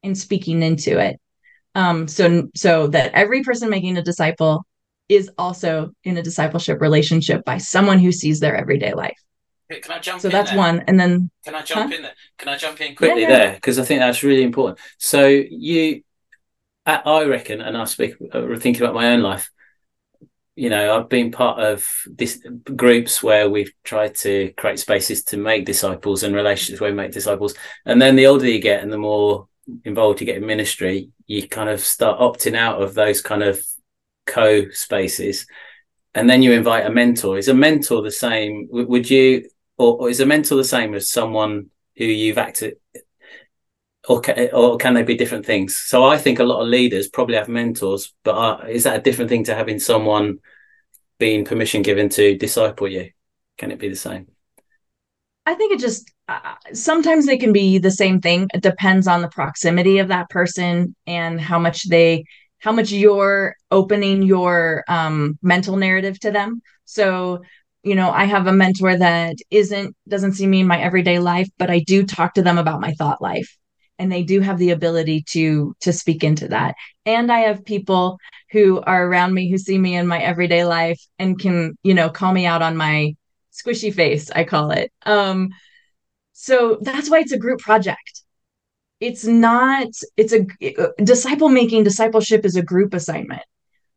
[0.02, 1.18] and speaking into it
[1.74, 4.64] um so so that every person making a disciple
[5.08, 9.18] is also in a discipleship relationship by someone who sees their everyday life
[9.70, 12.14] Can I jump so that's one and then Can I jump in there?
[12.38, 13.28] Can I jump in quickly yeah.
[13.28, 13.54] there?
[13.54, 14.78] Because I think that's really important.
[14.98, 16.02] So you,
[16.86, 19.50] I, I reckon, and I speak uh, thinking about my own life.
[20.56, 22.40] You know, I've been part of this
[22.76, 27.10] groups where we've tried to create spaces to make disciples and relationships where we make
[27.10, 27.54] disciples.
[27.84, 29.48] And then the older you get and the more
[29.84, 33.60] involved you get in ministry, you kind of start opting out of those kind of
[34.26, 35.46] co spaces.
[36.14, 37.38] And then you invite a mentor.
[37.38, 38.68] Is a mentor the same?
[38.70, 42.76] Would you or, or is a mentor the same as someone who you've acted
[44.08, 47.08] or can, or can they be different things so i think a lot of leaders
[47.08, 50.38] probably have mentors but uh, is that a different thing to having someone
[51.18, 53.10] being permission given to disciple you
[53.56, 54.26] can it be the same
[55.46, 59.22] i think it just uh, sometimes they can be the same thing it depends on
[59.22, 62.24] the proximity of that person and how much they
[62.64, 66.62] how much you're opening your um, mental narrative to them.
[66.86, 67.42] So
[67.84, 71.48] you know i have a mentor that isn't doesn't see me in my everyday life
[71.58, 73.56] but i do talk to them about my thought life.
[73.98, 76.74] And they do have the ability to to speak into that.
[77.06, 78.18] And i have people
[78.50, 82.08] who are around me who see me in my everyday life and can you know
[82.10, 83.14] call me out on my
[83.52, 84.90] squishy face i call it.
[85.04, 85.50] Um
[86.32, 88.23] so that's why it's a group project
[89.04, 90.46] it's not it's a
[91.02, 93.42] disciple making discipleship is a group assignment.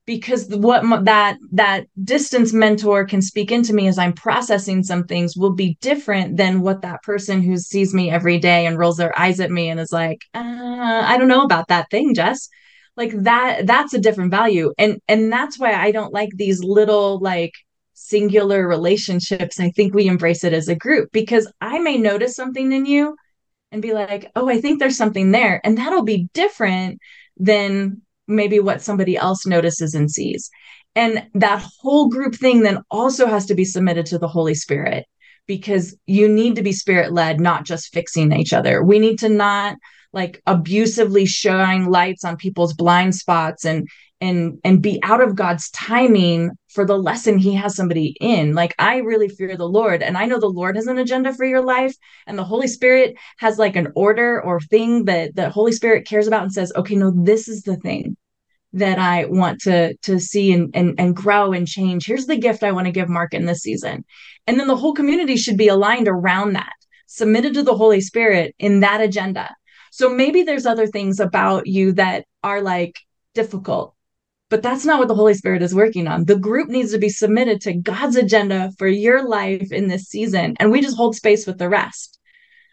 [0.06, 5.36] Because what that that distance mentor can speak into me as i'm processing some things
[5.36, 9.18] will be different than what that person who sees me every day and rolls their
[9.20, 12.50] eyes at me and is like uh, i don't know about that thing jess.
[12.96, 14.74] Like that that's a different value.
[14.78, 17.54] And and that's why i don't like these little like
[17.94, 19.60] singular relationships.
[19.60, 23.16] I think we embrace it as a group because i may notice something in you
[23.72, 27.00] and be like oh i think there's something there and that'll be different
[27.38, 30.50] than maybe what somebody else notices and sees.
[30.96, 35.06] And that whole group thing then also has to be submitted to the Holy Spirit
[35.46, 38.84] because you need to be spirit led, not just fixing each other.
[38.84, 39.78] We need to not
[40.12, 43.88] like abusively shine lights on people's blind spots and
[44.20, 48.54] and and be out of God's timing for the lesson he has somebody in.
[48.54, 51.46] Like I really fear the Lord and I know the Lord has an agenda for
[51.46, 55.72] your life and the Holy Spirit has like an order or thing that the Holy
[55.72, 58.18] Spirit cares about and says, "Okay, no, this is the thing
[58.74, 62.06] that I want to to see and and and grow and change.
[62.06, 64.04] Here's the gift I want to give Mark in this season."
[64.48, 66.74] And then the whole community should be aligned around that,
[67.06, 69.56] submitted to the Holy Spirit in that agenda.
[69.92, 72.96] So maybe there's other things about you that are like
[73.34, 73.96] difficult
[74.50, 76.26] but that's not what the Holy Spirit is working on.
[76.26, 80.56] The group needs to be submitted to God's agenda for your life in this season,
[80.60, 82.20] and we just hold space with the rest.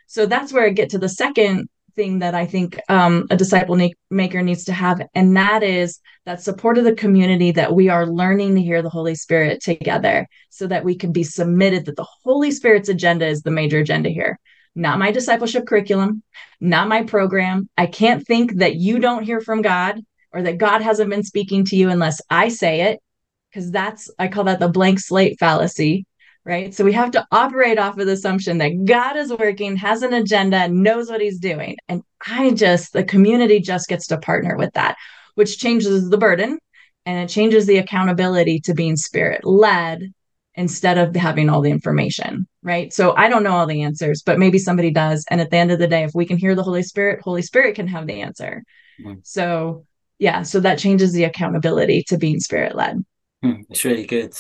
[0.06, 3.78] So that's where I get to the second thing that I think um, a disciple
[4.10, 8.06] maker needs to have, and that is that support of the community that we are
[8.06, 12.06] learning to hear the Holy Spirit together so that we can be submitted that the
[12.22, 14.38] Holy Spirit's agenda is the major agenda here.
[14.76, 16.22] Not my discipleship curriculum,
[16.60, 17.68] not my program.
[17.76, 20.00] I can't think that you don't hear from God
[20.34, 23.00] or that God hasn't been speaking to you unless I say it,
[23.48, 26.04] because that's, I call that the blank slate fallacy,
[26.44, 26.74] right?
[26.74, 30.12] So we have to operate off of the assumption that God is working, has an
[30.12, 31.76] agenda, knows what he's doing.
[31.88, 34.96] And I just, the community just gets to partner with that,
[35.36, 36.58] which changes the burden
[37.06, 40.12] and it changes the accountability to being spirit led
[40.56, 42.92] instead of having all the information, right?
[42.92, 45.24] So I don't know all the answers, but maybe somebody does.
[45.30, 47.42] And at the end of the day, if we can hear the Holy Spirit, Holy
[47.42, 48.62] Spirit can have the answer.
[49.04, 49.20] Mm.
[49.24, 49.84] So
[50.18, 53.04] yeah, so that changes the accountability to being spirit led.
[53.42, 54.34] Hmm, it's really good.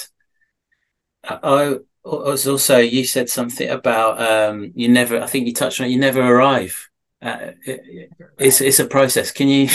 [1.24, 5.20] I, I was also you said something about um, you never.
[5.20, 5.90] I think you touched on it.
[5.90, 6.88] You never arrive.
[7.20, 9.30] Uh, it, it's it's a process.
[9.30, 9.68] Can you?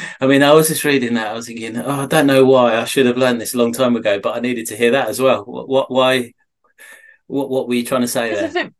[0.20, 1.28] I mean, I was just reading that.
[1.28, 2.76] I was thinking, oh, I don't know why.
[2.76, 5.08] I should have learned this a long time ago, but I needed to hear that
[5.08, 5.44] as well.
[5.44, 5.68] What?
[5.68, 6.32] what why?
[7.26, 7.50] What?
[7.50, 8.66] What were you trying to say there?
[8.66, 8.72] It,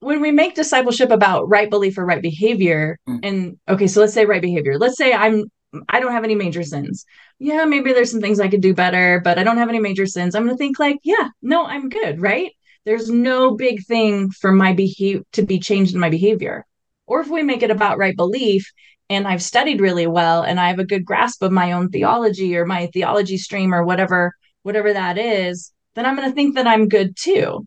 [0.00, 3.20] when we make discipleship about right belief or right behavior, mm.
[3.22, 4.78] and okay, so let's say right behavior.
[4.78, 5.50] Let's say I'm
[5.88, 7.04] I don't have any major sins.
[7.38, 10.06] Yeah, maybe there's some things I could do better, but I don't have any major
[10.06, 10.34] sins.
[10.34, 12.52] I'm going to think like, yeah, no, I'm good, right?
[12.84, 16.66] There's no big thing for my behavior to be changed in my behavior.
[17.06, 18.70] Or if we make it about right belief
[19.08, 22.56] and I've studied really well and I have a good grasp of my own theology
[22.56, 26.66] or my theology stream or whatever whatever that is, then I'm going to think that
[26.66, 27.66] I'm good too.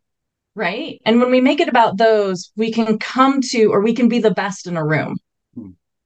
[0.55, 1.01] Right?
[1.05, 4.19] And when we make it about those, we can come to or we can be
[4.19, 5.17] the best in a room.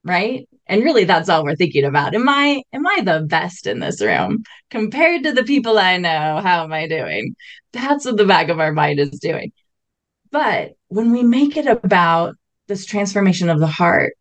[0.04, 0.48] Right?
[0.68, 2.16] and really that's all we're thinking about.
[2.16, 6.40] Am i am i the best in this room compared to the people i know?
[6.44, 7.36] How am i doing?
[7.74, 9.52] That's what the back of our mind is doing.
[10.32, 12.36] But when we make it about
[12.68, 14.14] this transformation of the heart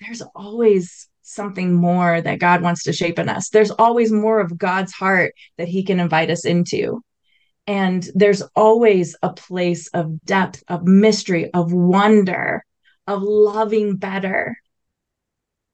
[0.00, 3.48] there's always something more that god wants to shape in us.
[3.50, 7.02] There's always more of god's heart that he can invite us into.
[7.66, 12.64] And there's always a place of depth of mystery of wonder
[13.06, 14.56] of loving better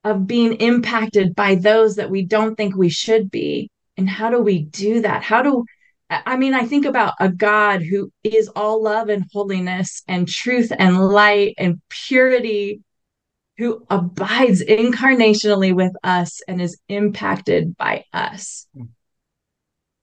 [0.05, 3.71] of being impacted by those that we don't think we should be.
[3.97, 5.23] And how do we do that?
[5.23, 5.65] How do
[6.11, 10.73] I mean, I think about a God who is all love and holiness and truth
[10.77, 12.81] and light and purity,
[13.59, 18.67] who abides incarnationally with us and is impacted by us.
[18.77, 18.87] Hmm.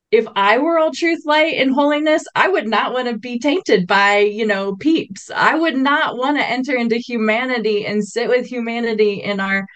[0.10, 3.88] If I were all truth, light, and holiness, I would not want to be tainted
[3.88, 5.30] by, you know, peeps.
[5.36, 9.68] I would not want to enter into humanity and sit with humanity in our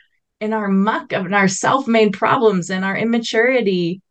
[0.41, 4.01] in our muck of our self-made problems and our immaturity.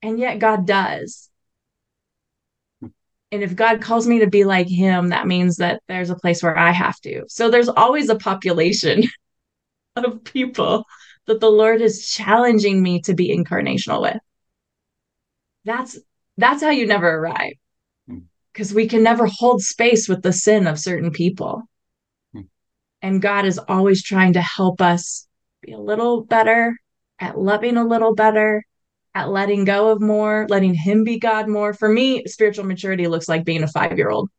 [0.00, 1.28] And yet god does.
[2.80, 6.42] And if god calls me to be like him that means that there's a place
[6.42, 7.24] where i have to.
[7.28, 9.02] So there's always a population
[9.96, 10.84] of people
[11.26, 14.18] that the lord is challenging me to be incarnational with.
[15.64, 15.98] That's
[16.38, 17.54] that's how you never arrive.
[18.52, 18.76] Because hmm.
[18.76, 21.64] we can never hold space with the sin of certain people.
[22.32, 22.42] Hmm.
[23.02, 25.27] and god is always trying to help us
[25.62, 26.76] be a little better
[27.18, 28.64] at loving a little better,
[29.14, 31.72] at letting go of more, letting Him be God more.
[31.72, 34.30] For me, spiritual maturity looks like being a five year old.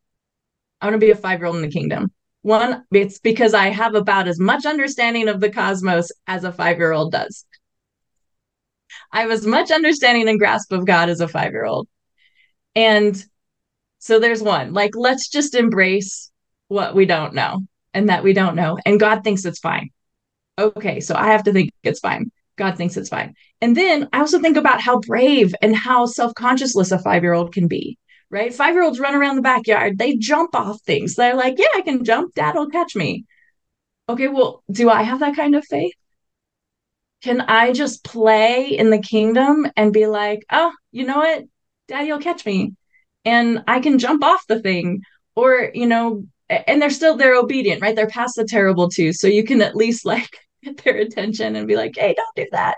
[0.81, 2.11] I want to be a five year old in the kingdom.
[2.41, 6.77] One, it's because I have about as much understanding of the cosmos as a five
[6.77, 7.45] year old does.
[9.11, 11.87] I have as much understanding and grasp of God as a five year old.
[12.75, 13.21] And
[13.97, 16.31] so there's one, like, let's just embrace
[16.69, 18.77] what we don't know and that we don't know.
[18.85, 19.89] And God thinks it's fine
[20.59, 22.31] okay, so I have to think it's fine.
[22.57, 23.33] God thinks it's fine.
[23.61, 27.33] And then I also think about how brave and how self consciousless a five year
[27.33, 27.97] old can be,
[28.29, 28.53] right?
[28.53, 31.15] Five year olds run around the backyard, they jump off things.
[31.15, 32.35] They're like, yeah, I can jump.
[32.35, 33.25] Dad will catch me.
[34.09, 35.93] Okay, well, do I have that kind of faith?
[37.21, 41.43] Can I just play in the kingdom and be like, oh, you know what?
[41.87, 42.75] Daddy will catch me
[43.25, 45.01] and I can jump off the thing?
[45.35, 47.95] Or, you know, and they're still they're obedient, right?
[47.95, 49.13] They're past the terrible too.
[49.13, 50.29] So you can at least like
[50.83, 52.75] their attention and be like hey don't do that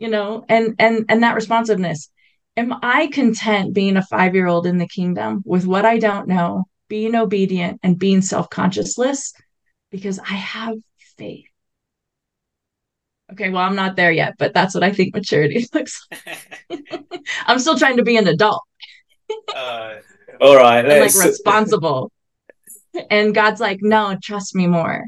[0.00, 0.44] you know?
[0.48, 2.10] And and and that responsiveness.
[2.56, 6.26] Am i content being a 5 year old in the kingdom with what i don't
[6.26, 9.32] know being obedient and being self-consciousless?
[9.92, 10.74] Because i have
[11.16, 11.44] faith.
[13.30, 17.04] Okay well i'm not there yet but that's what i think maturity looks like.
[17.46, 18.62] I'm still trying to be an adult.
[19.54, 19.96] Uh,
[20.40, 22.10] all right like responsible.
[23.08, 25.06] And god's like no trust me more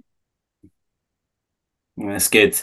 [2.09, 2.61] that's good.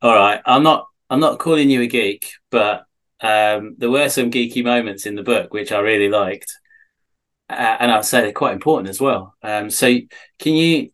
[0.00, 2.86] All right, I'm not I'm not calling you a geek, but
[3.20, 6.52] um, there were some geeky moments in the book which I really liked,
[7.50, 9.34] uh, and I'd say they're quite important as well.
[9.42, 9.94] Um, so
[10.38, 10.90] can you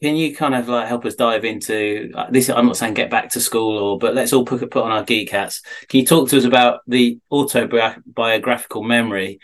[0.00, 2.48] can you kind of like help us dive into uh, this?
[2.50, 5.04] I'm not saying get back to school or, but let's all put put on our
[5.04, 5.62] geek hats.
[5.88, 9.40] Can you talk to us about the autobiographical memory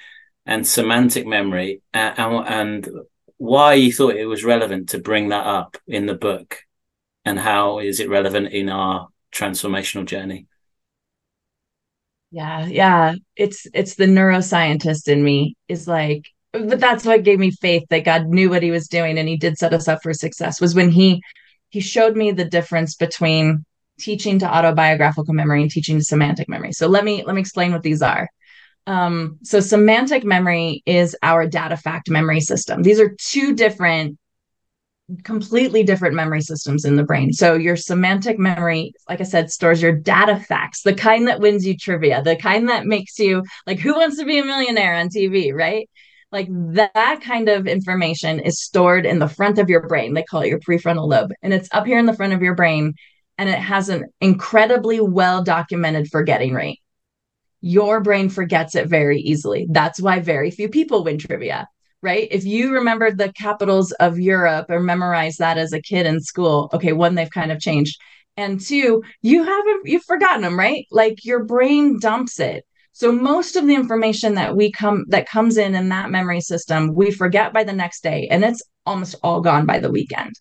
[0.47, 2.89] and semantic memory, uh, and, and
[3.37, 6.63] why you thought it was relevant to bring that up in the book?
[7.25, 10.47] And how is it relevant in our transformational journey?
[12.31, 13.15] Yeah yeah.
[13.37, 18.05] It's it's the neuroscientist in me is like but that's what gave me faith that
[18.05, 20.75] god knew what he was doing and he did set us up for success was
[20.75, 21.23] when he
[21.69, 23.65] he showed me the difference between
[24.01, 26.73] teaching to autobiographical memory and teaching to semantic memory.
[26.73, 28.29] So let me let me explain what these are.
[28.87, 32.83] Um, so semantic memory is our data fact memory system.
[32.83, 34.19] These are two different
[35.25, 37.33] completely different memory systems in the brain.
[37.33, 41.67] So your semantic memory, like I said, stores your data facts, the kind that wins
[41.67, 45.09] you trivia, the kind that makes you like who wants to be a millionaire on
[45.09, 45.89] TV, right?
[46.33, 50.15] Like that kind of information is stored in the front of your brain.
[50.15, 51.33] They call it your prefrontal lobe.
[51.43, 52.95] And it's up here in the front of your brain
[53.37, 56.79] and it has an incredibly well documented forgetting rate.
[57.63, 59.67] Your brain forgets it very easily.
[59.71, 61.69] That's why very few people win trivia
[62.03, 62.29] right?
[62.31, 66.71] If you remember the capitals of Europe or memorize that as a kid in school,
[66.73, 68.01] okay, one, they've kind of changed.
[68.37, 70.87] And two, you haven't, you've forgotten them, right?
[70.91, 72.65] Like your brain dumps it.
[72.93, 76.95] So most of the information that we come, that comes in in that memory system,
[76.95, 80.35] we forget by the next day and it's almost all gone by the weekend.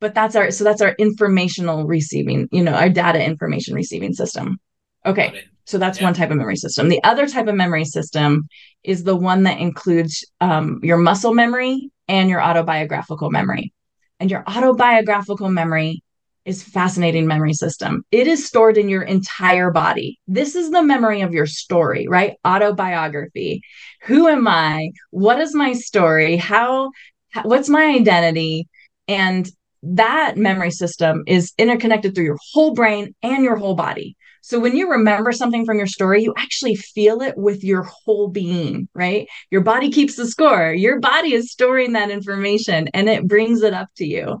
[0.00, 4.58] But that's our, so that's our informational receiving, you know, our data information receiving system.
[5.04, 5.44] Okay.
[5.68, 6.06] So that's yeah.
[6.06, 6.88] one type of memory system.
[6.88, 8.48] The other type of memory system
[8.82, 13.74] is the one that includes um, your muscle memory and your autobiographical memory.
[14.18, 16.02] And your autobiographical memory
[16.46, 18.02] is fascinating memory system.
[18.10, 20.18] It is stored in your entire body.
[20.26, 22.36] This is the memory of your story, right?
[22.46, 23.60] Autobiography.
[24.04, 24.92] Who am I?
[25.10, 26.36] What is my story?
[26.36, 26.92] How,
[27.28, 28.68] how what's my identity?
[29.06, 29.46] And
[29.82, 34.16] that memory system is interconnected through your whole brain and your whole body.
[34.48, 38.28] So when you remember something from your story, you actually feel it with your whole
[38.28, 39.28] being, right?
[39.50, 40.72] Your body keeps the score.
[40.72, 44.40] Your body is storing that information and it brings it up to you.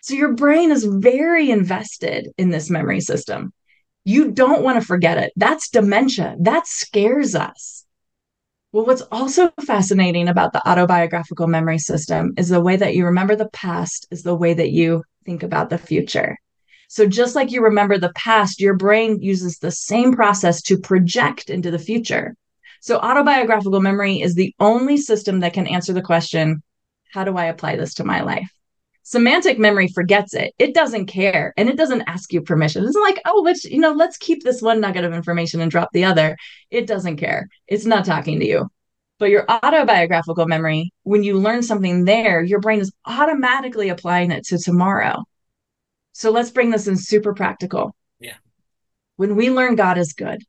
[0.00, 3.52] So your brain is very invested in this memory system.
[4.06, 5.30] You don't want to forget it.
[5.36, 6.36] That's dementia.
[6.40, 7.84] That scares us.
[8.72, 13.36] Well, what's also fascinating about the autobiographical memory system is the way that you remember
[13.36, 16.38] the past is the way that you think about the future.
[16.88, 21.50] So, just like you remember the past, your brain uses the same process to project
[21.50, 22.34] into the future.
[22.80, 26.62] So, autobiographical memory is the only system that can answer the question
[27.14, 28.50] how do I apply this to my life?
[29.04, 30.52] Semantic memory forgets it.
[30.58, 32.84] It doesn't care and it doesn't ask you permission.
[32.84, 35.90] It's like, oh, let's, you know, let's keep this one nugget of information and drop
[35.92, 36.36] the other.
[36.70, 37.48] It doesn't care.
[37.68, 38.68] It's not talking to you.
[39.18, 44.44] But your autobiographical memory, when you learn something there, your brain is automatically applying it
[44.46, 45.22] to tomorrow.
[46.14, 47.94] So let's bring this in super practical.
[48.20, 48.36] Yeah.
[49.16, 50.42] When we learn God is good,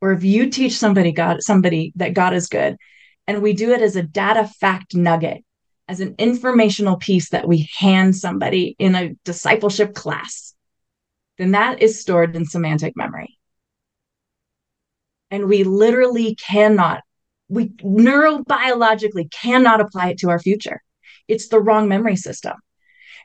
[0.00, 2.76] or if you teach somebody God somebody that God is good,
[3.26, 5.44] and we do it as a data fact nugget,
[5.86, 10.54] as an informational piece that we hand somebody in a discipleship class,
[11.38, 13.38] then that is stored in semantic memory.
[15.30, 17.02] And we literally cannot,
[17.48, 20.82] we neurobiologically cannot apply it to our future.
[21.28, 22.54] It's the wrong memory system.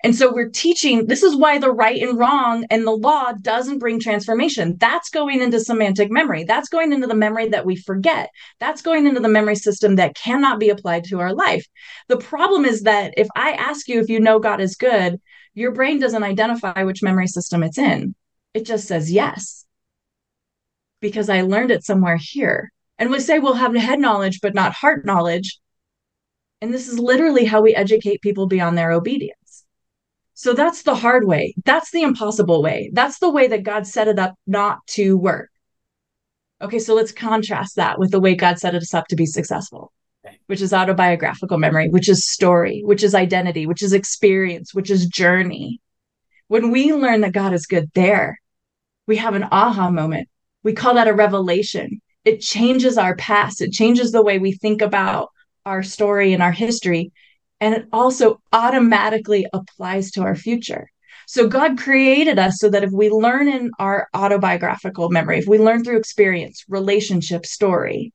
[0.03, 3.79] And so we're teaching this is why the right and wrong and the law doesn't
[3.79, 4.75] bring transformation.
[4.79, 6.43] That's going into semantic memory.
[6.43, 8.29] That's going into the memory that we forget.
[8.59, 11.65] That's going into the memory system that cannot be applied to our life.
[12.07, 15.19] The problem is that if I ask you if you know God is good,
[15.53, 18.13] your brain doesn't identify which memory system it's in.
[18.53, 19.65] It just says yes.
[21.01, 22.71] Because I learned it somewhere here.
[22.97, 25.59] And we say we'll have head knowledge, but not heart knowledge.
[26.61, 29.44] And this is literally how we educate people beyond their obedience.
[30.35, 31.55] So that's the hard way.
[31.63, 32.89] That's the impossible way.
[32.93, 35.49] That's the way that God set it up not to work.
[36.61, 39.93] Okay, so let's contrast that with the way God set us up to be successful,
[40.47, 45.07] which is autobiographical memory, which is story, which is identity, which is experience, which is
[45.07, 45.79] journey.
[46.47, 48.39] When we learn that God is good there,
[49.07, 50.27] we have an aha moment.
[50.63, 52.01] We call that a revelation.
[52.25, 55.29] It changes our past, it changes the way we think about
[55.65, 57.13] our story and our history
[57.59, 60.89] and it also automatically applies to our future.
[61.27, 65.57] So God created us so that if we learn in our autobiographical memory, if we
[65.57, 68.13] learn through experience, relationship, story,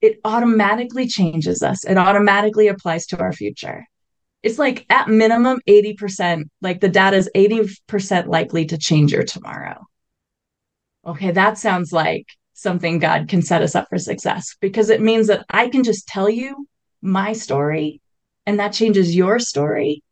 [0.00, 1.84] it automatically changes us.
[1.84, 3.86] It automatically applies to our future.
[4.42, 9.86] It's like at minimum 80%, like the data is 80% likely to change your tomorrow.
[11.06, 15.28] Okay, that sounds like something God can set us up for success because it means
[15.28, 16.66] that I can just tell you
[17.04, 18.00] my story
[18.46, 20.02] and that changes your story.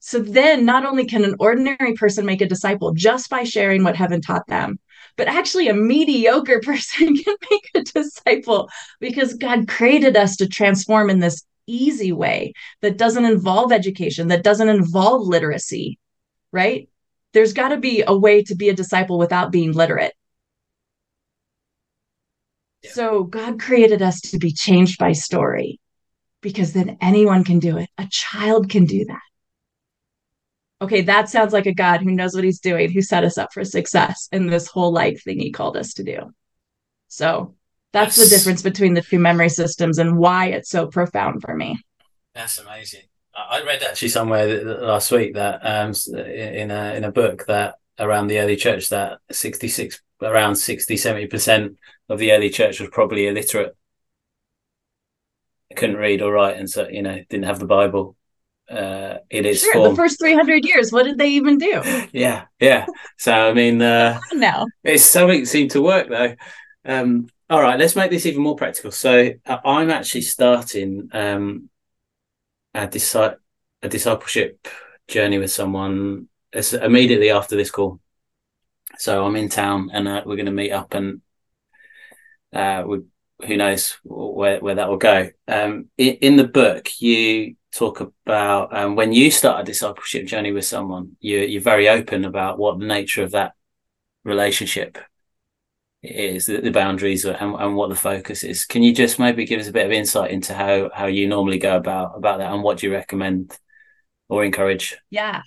[0.00, 3.96] So then not only can an ordinary person make a disciple just by sharing what
[3.96, 4.78] heaven taught them,
[5.16, 8.68] but actually a mediocre person can make a disciple
[9.00, 14.42] because God created us to transform in this easy way that doesn't involve education, that
[14.42, 15.98] doesn't involve literacy,
[16.50, 16.88] right?
[17.32, 20.14] There's got to be a way to be a disciple without being literate.
[22.82, 22.90] Yeah.
[22.90, 25.78] So God created us to be changed by story
[26.42, 27.88] because then anyone can do it.
[27.96, 29.22] A child can do that.
[30.82, 33.52] Okay, that sounds like a God who knows what he's doing, who set us up
[33.52, 36.32] for success in this whole life thing he called us to do.
[37.06, 37.54] So
[37.92, 38.28] that's yes.
[38.28, 41.80] the difference between the two memory systems and why it's so profound for me.
[42.34, 43.02] That's amazing.
[43.34, 48.26] I read actually somewhere last week that um in a in a book that around
[48.26, 51.76] the early church that 66 around 60 70 percent
[52.08, 53.74] of the early church was probably illiterate
[55.76, 58.16] couldn't read or write and so you know didn't have the bible
[58.70, 61.82] uh its Sure, form the first 300 years, what did they even do?
[62.12, 62.86] yeah yeah
[63.18, 66.34] so i mean uh Now, it's something seemed to work though.
[66.84, 68.90] Um, all right, let's make this even more practical.
[68.92, 71.70] So uh, I'm actually starting um,
[72.74, 73.36] a, disi-
[73.82, 74.66] a discipleship
[75.08, 78.00] journey with someone as immediately after this call.
[78.98, 81.22] So I'm in town and uh, we're going to meet up and
[82.52, 83.00] uh, we,
[83.46, 85.30] who knows where, where that will go.
[85.48, 90.52] Um, in, in the book, you talk about um, when you start a discipleship journey
[90.52, 93.52] with someone, you, you're very open about what the nature of that
[94.24, 94.98] relationship
[96.02, 98.64] is, the, the boundaries and, and what the focus is.
[98.64, 101.58] Can you just maybe give us a bit of insight into how, how you normally
[101.58, 103.56] go about, about that and what do you recommend
[104.28, 104.96] or encourage?
[105.10, 105.42] yeah.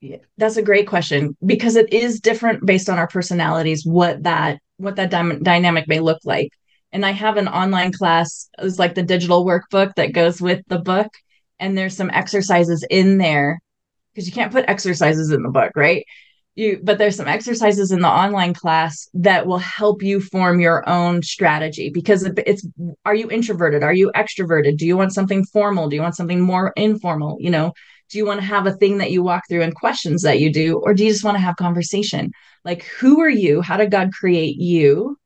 [0.00, 4.60] Yeah, that's a great question because it is different based on our personalities what that
[4.76, 6.50] what that dy- dynamic may look like.
[6.94, 10.78] And I have an online class, it's like the digital workbook that goes with the
[10.78, 11.08] book
[11.58, 13.60] and there's some exercises in there
[14.12, 16.06] because you can't put exercises in the book, right?
[16.54, 20.88] You but there's some exercises in the online class that will help you form your
[20.88, 22.64] own strategy because it's
[23.04, 23.82] are you introverted?
[23.82, 24.78] Are you extroverted?
[24.78, 25.88] Do you want something formal?
[25.88, 27.38] Do you want something more informal?
[27.40, 27.72] You know,
[28.08, 30.52] do you want to have a thing that you walk through and questions that you
[30.52, 32.30] do or do you just want to have conversation
[32.64, 35.18] like who are you how did god create you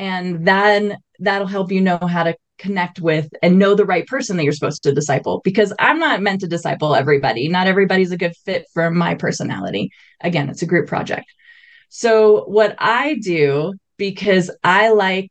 [0.00, 4.36] and then that'll help you know how to connect with and know the right person
[4.36, 7.48] that you're supposed to disciple because i'm not meant to disciple everybody.
[7.48, 9.90] Not everybody's a good fit for my personality.
[10.20, 11.26] Again it's a group project.
[11.90, 15.30] So what i do because i like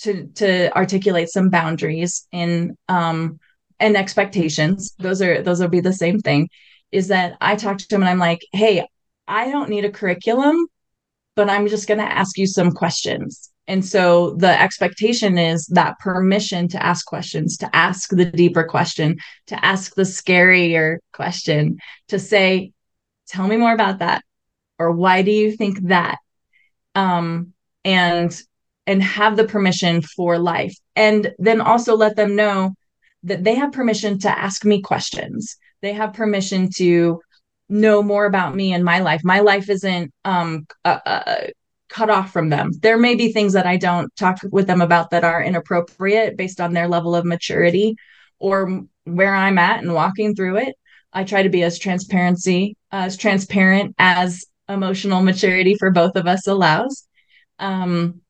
[0.00, 3.38] to to articulate some boundaries in um
[3.80, 6.48] and expectations those are those will be the same thing
[6.92, 8.86] is that i talk to them and i'm like hey
[9.26, 10.56] i don't need a curriculum
[11.36, 15.98] but i'm just going to ask you some questions and so the expectation is that
[15.98, 22.18] permission to ask questions to ask the deeper question to ask the scarier question to
[22.18, 22.72] say
[23.26, 24.22] tell me more about that
[24.78, 26.18] or why do you think that?
[26.94, 27.52] Um
[27.84, 28.40] and
[28.86, 30.76] and have the permission for life.
[30.94, 32.74] And then also let them know
[33.22, 35.56] that they have permission to ask me questions.
[35.80, 37.20] They have permission to
[37.68, 39.22] know more about me and my life.
[39.24, 41.46] My life isn't um uh, uh,
[41.94, 45.10] cut off from them there may be things that i don't talk with them about
[45.10, 47.94] that are inappropriate based on their level of maturity
[48.38, 50.74] or where i'm at and walking through it
[51.12, 56.46] i try to be as transparency as transparent as emotional maturity for both of us
[56.46, 57.06] allows
[57.58, 58.20] um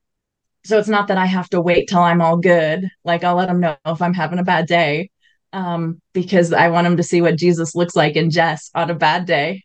[0.64, 2.88] so it's not that I have to wait till I'm all good.
[3.04, 5.10] Like I'll let them know if I'm having a bad day,
[5.52, 8.94] um, because I want them to see what Jesus looks like in Jess on a
[8.94, 9.62] bad day.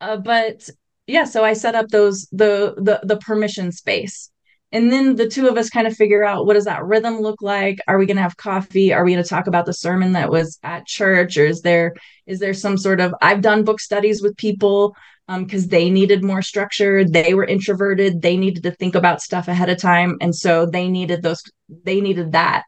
[0.00, 0.68] Uh, but
[1.08, 4.30] yeah, so I set up those the the the permission space,
[4.72, 7.40] and then the two of us kind of figure out what does that rhythm look
[7.40, 7.78] like.
[7.88, 8.92] Are we going to have coffee?
[8.92, 11.94] Are we going to talk about the sermon that was at church, or is there
[12.26, 13.14] is there some sort of?
[13.22, 14.94] I've done book studies with people
[15.38, 17.04] because um, they needed more structure.
[17.04, 18.20] They were introverted.
[18.20, 21.42] They needed to think about stuff ahead of time, and so they needed those.
[21.84, 22.64] They needed that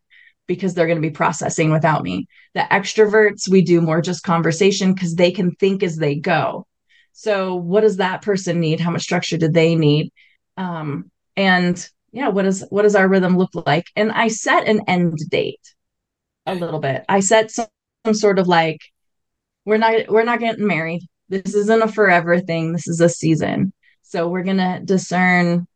[0.47, 2.27] because they're going to be processing without me.
[2.55, 6.67] The extroverts, we do more just conversation because they can think as they go.
[7.21, 8.81] So, what does that person need?
[8.81, 10.11] How much structure do they need?
[10.57, 13.87] Um, and yeah, what does what does our rhythm look like?
[13.95, 15.75] And I set an end date
[16.47, 17.05] a little bit.
[17.09, 17.67] I set some,
[18.07, 18.81] some sort of like
[19.65, 23.73] we're not we're not getting married this isn't a forever thing this is a season
[24.03, 25.67] so we're going to discern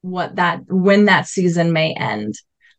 [0.00, 2.34] what that when that season may end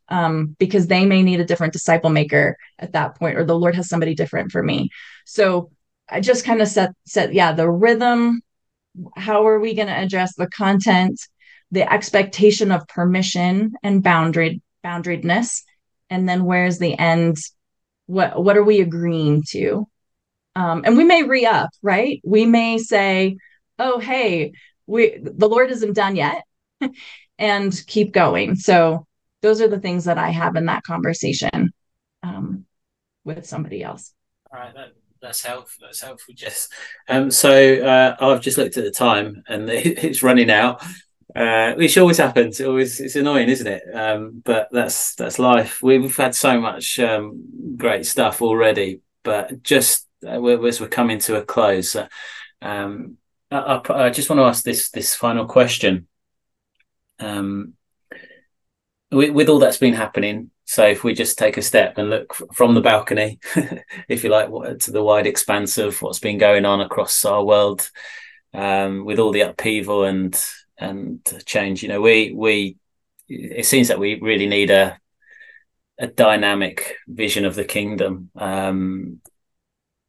[0.08, 3.74] um, because they may need a different disciple maker at that point or the lord
[3.74, 4.90] has somebody different for me
[5.24, 5.70] so
[6.14, 8.40] i just kind of set set yeah the rhythm.
[9.16, 11.20] How are we going to address the content?
[11.72, 15.62] The expectation of permission and boundary boundariedness
[16.10, 17.36] and then where's the end?
[18.06, 19.88] What what are we agreeing to?
[20.54, 22.20] Um, and we may re-up right?
[22.24, 23.36] We may say
[23.78, 24.52] oh hey
[24.86, 26.44] we the lord isn't done yet
[27.38, 28.54] and keep going.
[28.56, 29.06] So
[29.42, 31.72] those are the things that i have in that conversation
[32.22, 32.64] um,
[33.24, 34.12] with somebody else.
[34.52, 34.92] All right, that,
[35.24, 35.86] that's helpful.
[35.86, 36.68] That's helpful, Jess.
[37.08, 40.82] Um, so uh, I've just looked at the time and it's running out.
[41.34, 42.60] Uh, which always happens.
[42.60, 43.82] It always it's annoying, isn't it?
[43.92, 45.82] Um, but that's that's life.
[45.82, 51.36] We've had so much um, great stuff already, but just uh, as we're coming to
[51.36, 52.06] a close, uh,
[52.62, 53.16] um,
[53.50, 56.06] I, I, I, just want to ask this this final question.
[57.18, 57.72] Um,
[59.10, 62.34] with, with all that's been happening, So if we just take a step and look
[62.54, 63.38] from the balcony,
[64.08, 64.48] if you like,
[64.80, 67.90] to the wide expanse of what's been going on across our world,
[68.54, 70.42] um, with all the upheaval and
[70.78, 72.76] and change, you know, we we
[73.28, 74.98] it seems that we really need a
[75.98, 78.30] a dynamic vision of the kingdom.
[78.36, 79.20] Um,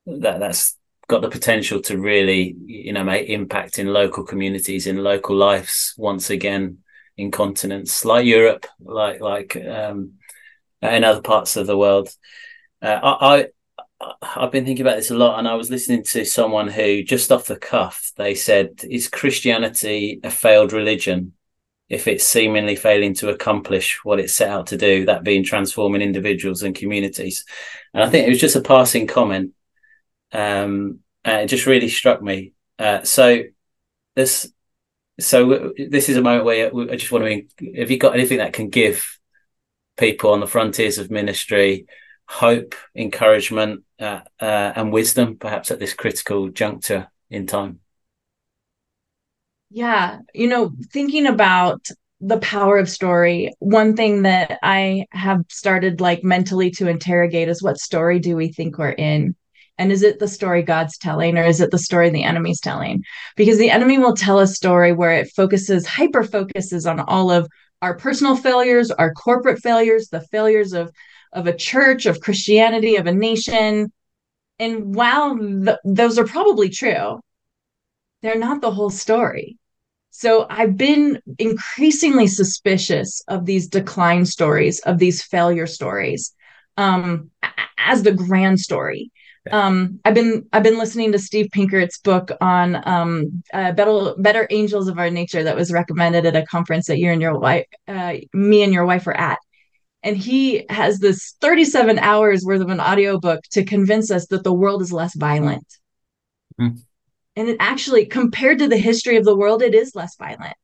[0.06, 0.78] that that's
[1.08, 5.94] got the potential to really you know make impact in local communities in local lives
[5.98, 6.80] once again
[7.18, 10.14] in continents like Europe like like um,
[10.94, 12.10] in other parts of the world
[12.82, 13.48] uh, I, I
[14.22, 17.32] I've been thinking about this a lot, and I was listening to someone who, just
[17.32, 21.34] off the cuff, they said, "Is Christianity a failed religion?"
[21.88, 26.02] if it's seemingly failing to accomplish what it set out to do, that being transforming
[26.02, 27.46] individuals and communities.
[27.94, 29.54] And I think it was just a passing comment.
[30.32, 32.54] Um, and it just really struck me.
[32.80, 33.44] Uh, so
[34.16, 34.52] this,
[35.20, 38.54] so this is a moment where I just want to, have you got anything that
[38.54, 39.15] can give
[39.98, 41.86] people on the frontiers of ministry
[42.28, 47.80] hope, encouragement, uh, uh, and wisdom, perhaps at this critical juncture in time?
[49.70, 51.88] Yeah, you know, thinking about
[52.22, 57.62] the power of story, one thing that I have started like mentally to interrogate is
[57.62, 59.36] what story do we think we're in?
[59.78, 63.04] And is it the story God's telling or is it the story the enemy's telling?
[63.36, 67.50] Because the enemy will tell a story where it focuses, hyper focuses on all of
[67.82, 70.92] our personal failures, our corporate failures, the failures of
[71.34, 73.92] of a church, of Christianity, of a nation.
[74.58, 77.20] And while th- those are probably true,
[78.22, 79.58] they're not the whole story.
[80.12, 86.34] So I've been increasingly suspicious of these decline stories, of these failure stories,
[86.78, 87.32] um,
[87.78, 89.12] as the grand story.
[89.52, 94.48] Um, I've been I've been listening to Steve Pinker's book on um, uh, better better
[94.50, 97.66] angels of our nature that was recommended at a conference that you and your wife,
[97.88, 99.38] uh, me and your wife were at,
[100.04, 104.54] and he has this 37 hours worth of an audiobook to convince us that the
[104.54, 105.68] world is less violent.
[106.60, 106.82] Mm
[107.36, 110.56] and it actually compared to the history of the world it is less violent.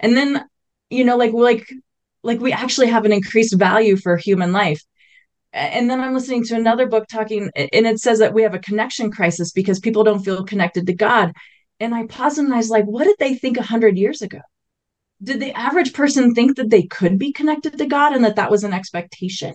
[0.00, 0.44] And then
[0.90, 1.68] you know like like
[2.22, 4.82] like we actually have an increased value for human life
[5.52, 8.58] and then i'm listening to another book talking and it says that we have a
[8.58, 11.32] connection crisis because people don't feel connected to god.
[11.80, 14.40] And i paused and i was like what did they think 100 years ago?
[15.22, 18.50] Did the average person think that they could be connected to god and that that
[18.50, 19.54] was an expectation?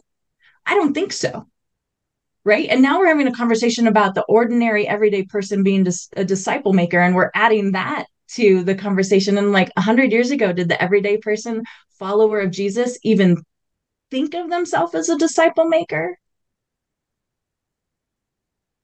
[0.66, 1.48] I don't think so.
[2.44, 2.68] Right?
[2.70, 5.86] And now we're having a conversation about the ordinary everyday person being
[6.16, 9.38] a disciple maker and we're adding that to the conversation.
[9.38, 11.64] And like 100 years ago did the everyday person
[12.02, 13.38] follower of jesus even
[14.12, 16.18] think of themselves as a disciple maker?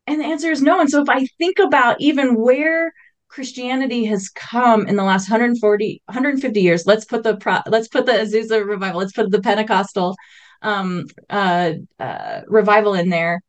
[0.07, 0.79] And the answer is no.
[0.79, 2.93] And so if i think about even where
[3.29, 8.05] christianity has come in the last 140 150 years let's put the pro, let's put
[8.05, 10.15] the azusa revival let's put the pentecostal
[10.61, 13.41] um, uh, uh, revival in there.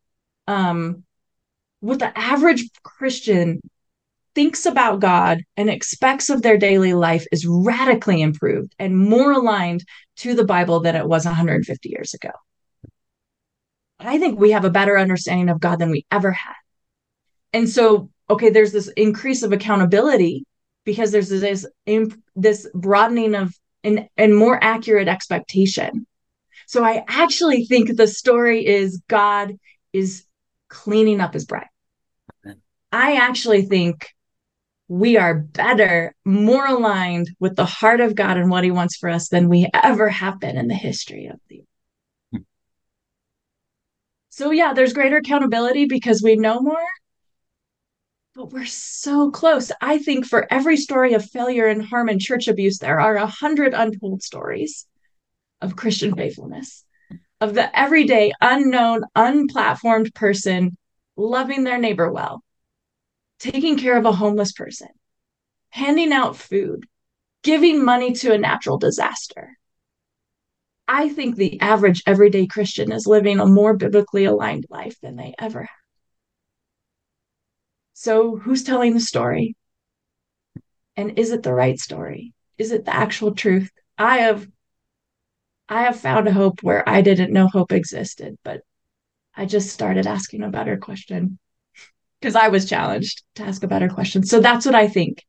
[0.46, 1.04] Um,
[1.80, 3.60] what the average Christian
[4.34, 9.84] thinks about God and expects of their daily life is radically improved and more aligned
[10.18, 12.30] to the Bible than it was 150 years ago.
[14.00, 16.54] I think we have a better understanding of God than we ever had.
[17.52, 20.44] And so, okay, there's this increase of accountability
[20.84, 21.66] because there's this
[22.36, 23.54] this broadening of
[23.84, 26.06] and, and more accurate expectation.
[26.66, 29.56] So I actually think the story is God
[29.92, 30.24] is
[30.68, 31.68] cleaning up his bride.
[32.92, 34.08] I actually think
[34.88, 39.10] we are better, more aligned with the heart of God and what he wants for
[39.10, 41.62] us than we ever have been in the history of the
[42.32, 42.38] hmm.
[44.30, 46.86] so yeah, there's greater accountability because we know more.
[48.34, 49.72] But we're so close.
[49.80, 53.26] I think for every story of failure and harm and church abuse, there are a
[53.26, 54.86] hundred untold stories
[55.60, 56.84] of Christian faithfulness
[57.40, 60.76] of the everyday, unknown, unplatformed person
[61.16, 62.42] loving their neighbor well,
[63.38, 64.88] taking care of a homeless person,
[65.70, 66.86] handing out food,
[67.42, 69.56] giving money to a natural disaster.
[70.86, 75.34] I think the average everyday Christian is living a more biblically aligned life than they
[75.38, 75.68] ever have.
[77.92, 79.56] So, who's telling the story?
[80.96, 82.32] And is it the right story?
[82.56, 83.70] Is it the actual truth?
[83.98, 84.48] I have
[85.68, 88.62] I have found a hope where I didn't know hope existed, but
[89.34, 91.38] I just started asking a better question
[92.20, 94.24] because I was challenged to ask a better question.
[94.24, 95.24] So that's what I think.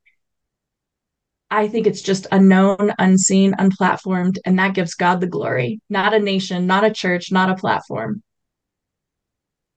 [1.51, 6.19] I think it's just unknown, unseen, unplatformed, and that gives God the glory, not a
[6.19, 8.21] nation, not a church, not a platform.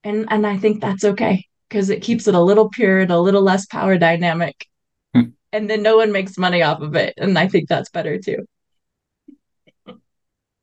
[0.05, 3.21] And and I think that's okay because it keeps it a little pure and a
[3.21, 4.67] little less power dynamic.
[5.15, 5.31] Hmm.
[5.53, 7.15] And then no one makes money off of it.
[7.17, 8.47] And I think that's better too.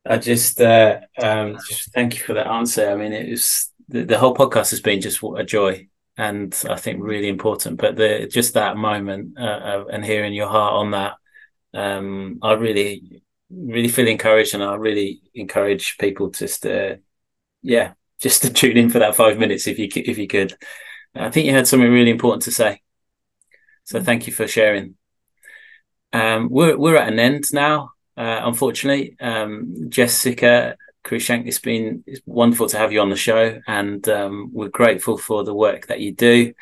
[0.06, 2.88] I just, uh, um, just thank you for that answer.
[2.88, 5.88] I mean, it was the, the whole podcast has been just a joy
[6.20, 7.78] and I think really important.
[7.78, 11.14] But the just that moment uh, uh, and hearing your heart on that,
[11.72, 16.96] um, I really, really feel encouraged, and I really encourage people just, uh,
[17.62, 20.54] yeah, just to tune in for that five minutes if you if you could.
[21.14, 22.82] I think you had something really important to say,
[23.84, 24.96] so thank you for sharing.
[26.12, 27.92] Um, we're we're at an end now.
[28.14, 33.60] Uh, unfortunately, um, Jessica Cruickshank, it's been it's wonderful to have you on the show,
[33.66, 36.52] and um, we're grateful for the work that you do,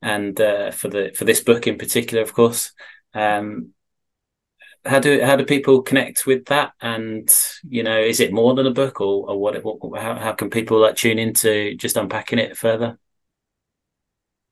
[0.00, 2.72] and uh, for the for this book in particular, of course.
[3.14, 3.74] Um,
[4.84, 6.72] how do how do people connect with that?
[6.80, 7.28] And
[7.68, 9.62] you know, is it more than a book, or or what?
[9.64, 12.98] what how how can people like tune into just unpacking it further?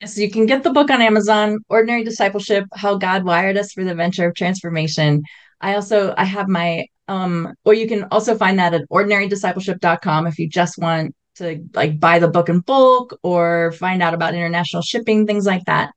[0.01, 1.59] Yes, you can get the book on Amazon.
[1.69, 5.23] Ordinary Discipleship: How God Wired Us for the Venture of Transformation.
[5.63, 10.37] I also I have my um or you can also find that at ordinarydiscipleship.com if
[10.37, 14.83] you just want to like buy the book in bulk or find out about international
[14.83, 15.91] shipping things like that.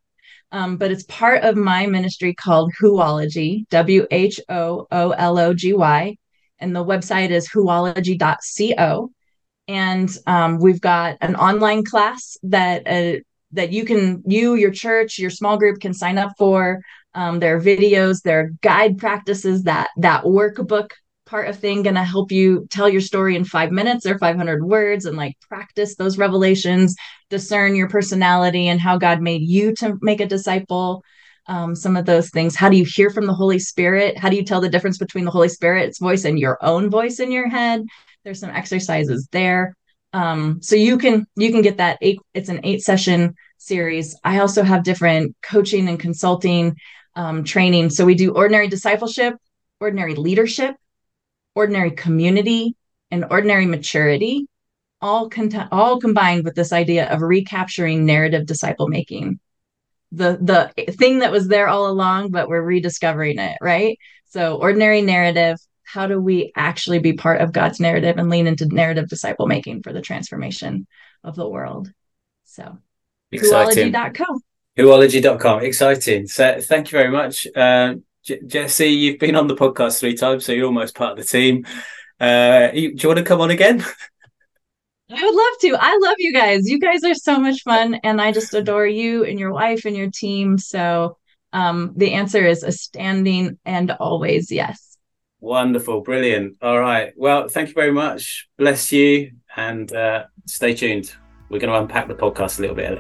[0.52, 5.52] Um, but it's part of my ministry called Whoology, W H O O L O
[5.52, 6.16] G Y.
[6.58, 9.10] And the website is whoology.co.
[9.68, 13.20] And um, we've got an online class that uh,
[13.52, 16.80] that you can you your church your small group can sign up for
[17.16, 20.90] um, there are videos, there are guide practices that that workbook
[21.24, 25.06] part of thing to help you tell your story in five minutes or 500 words
[25.06, 26.94] and like practice those revelations,
[27.30, 31.02] discern your personality and how God made you to make a disciple.
[31.48, 32.56] Um, some of those things.
[32.56, 34.18] How do you hear from the Holy Spirit?
[34.18, 37.20] How do you tell the difference between the Holy Spirit's voice and your own voice
[37.20, 37.84] in your head?
[38.24, 39.76] There's some exercises there.
[40.12, 42.18] Um, so you can you can get that eight.
[42.34, 44.18] It's an eight session series.
[44.24, 46.76] I also have different coaching and consulting
[47.16, 47.90] um, training.
[47.90, 49.34] So we do ordinary discipleship,
[49.80, 50.76] ordinary leadership,
[51.54, 52.76] ordinary community,
[53.10, 54.46] and ordinary maturity,
[55.00, 59.40] all con- all combined with this idea of recapturing narrative disciple making.
[60.12, 63.98] The the thing that was there all along, but we're rediscovering it, right?
[64.26, 65.58] So ordinary narrative.
[65.82, 69.82] How do we actually be part of God's narrative and lean into narrative disciple making
[69.82, 70.86] for the transformation
[71.22, 71.90] of the world?
[72.44, 72.78] So,
[73.30, 73.92] Exciting.
[73.92, 74.40] Whoology.com.
[74.76, 75.62] Whoology.com.
[75.62, 76.26] Exciting.
[76.26, 77.46] So thank you very much.
[77.54, 81.18] Uh, J- Jessie, you've been on the podcast three times, so you're almost part of
[81.18, 81.64] the team.
[82.20, 83.84] Uh, you, do you want to come on again?
[85.10, 85.78] I would love to.
[85.80, 86.68] I love you guys.
[86.68, 89.96] You guys are so much fun, and I just adore you and your wife and
[89.96, 90.58] your team.
[90.58, 91.16] So
[91.52, 94.98] um, the answer is a standing and always yes.
[95.40, 96.56] Wonderful, brilliant.
[96.60, 97.12] All right.
[97.16, 98.48] Well, thank you very much.
[98.58, 101.14] Bless you, and uh, stay tuned.
[101.50, 102.98] We're going to unpack the podcast a little bit.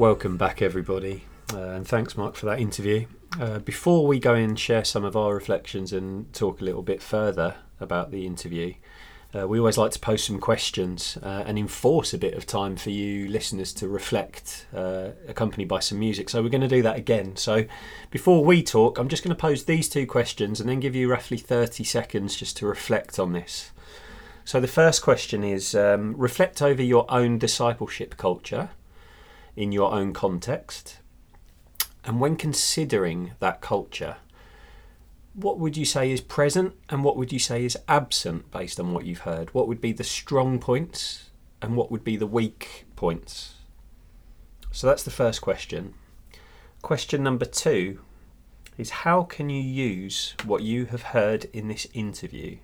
[0.00, 3.04] Welcome back, everybody, uh, and thanks, Mark, for that interview.
[3.38, 7.02] Uh, before we go and share some of our reflections and talk a little bit
[7.02, 8.72] further about the interview,
[9.38, 12.76] uh, we always like to post some questions uh, and enforce a bit of time
[12.76, 16.30] for you listeners to reflect, uh, accompanied by some music.
[16.30, 17.36] So we're going to do that again.
[17.36, 17.66] So
[18.10, 21.10] before we talk, I'm just going to pose these two questions and then give you
[21.10, 23.70] roughly 30 seconds just to reflect on this.
[24.46, 28.70] So the first question is um, reflect over your own discipleship culture
[29.60, 31.00] in your own context.
[32.02, 34.16] And when considering that culture,
[35.34, 38.94] what would you say is present and what would you say is absent based on
[38.94, 39.52] what you've heard?
[39.52, 41.28] What would be the strong points
[41.60, 43.56] and what would be the weak points?
[44.72, 45.92] So that's the first question.
[46.80, 48.00] Question number two
[48.78, 52.56] is how can you use what you have heard in this interview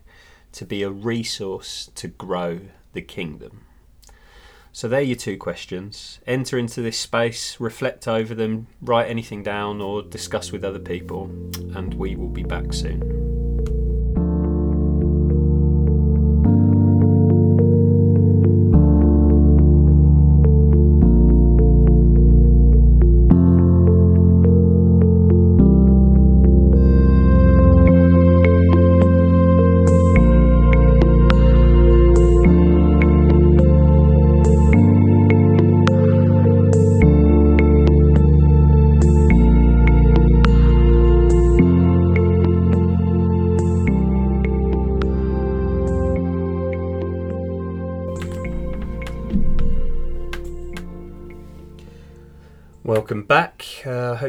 [0.53, 2.61] to be a resource to grow
[2.95, 3.66] the kingdom?
[4.77, 6.21] So they're your two questions.
[6.27, 11.31] Enter into this space, reflect over them, write anything down, or discuss with other people,
[11.75, 13.46] and we will be back soon.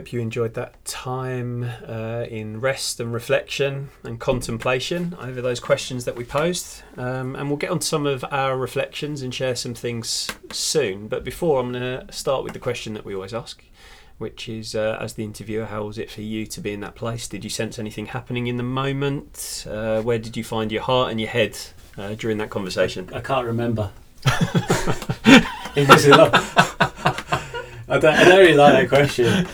[0.07, 6.05] Hope you enjoyed that time uh, in rest and reflection and contemplation over those questions
[6.05, 6.81] that we posed.
[6.95, 11.09] Um, and we'll get on to some of our reflections and share some things soon.
[11.09, 13.61] But before, I'm going to start with the question that we always ask,
[14.17, 16.95] which is uh, as the interviewer, how was it for you to be in that
[16.95, 17.27] place?
[17.27, 19.65] Did you sense anything happening in the moment?
[19.69, 21.57] Uh, where did you find your heart and your head
[21.97, 23.09] uh, during that conversation?
[23.13, 23.91] I can't remember.
[25.75, 26.63] it was a lot.
[27.89, 29.47] I don't, I don't really like that question.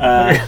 [0.00, 0.46] Uh,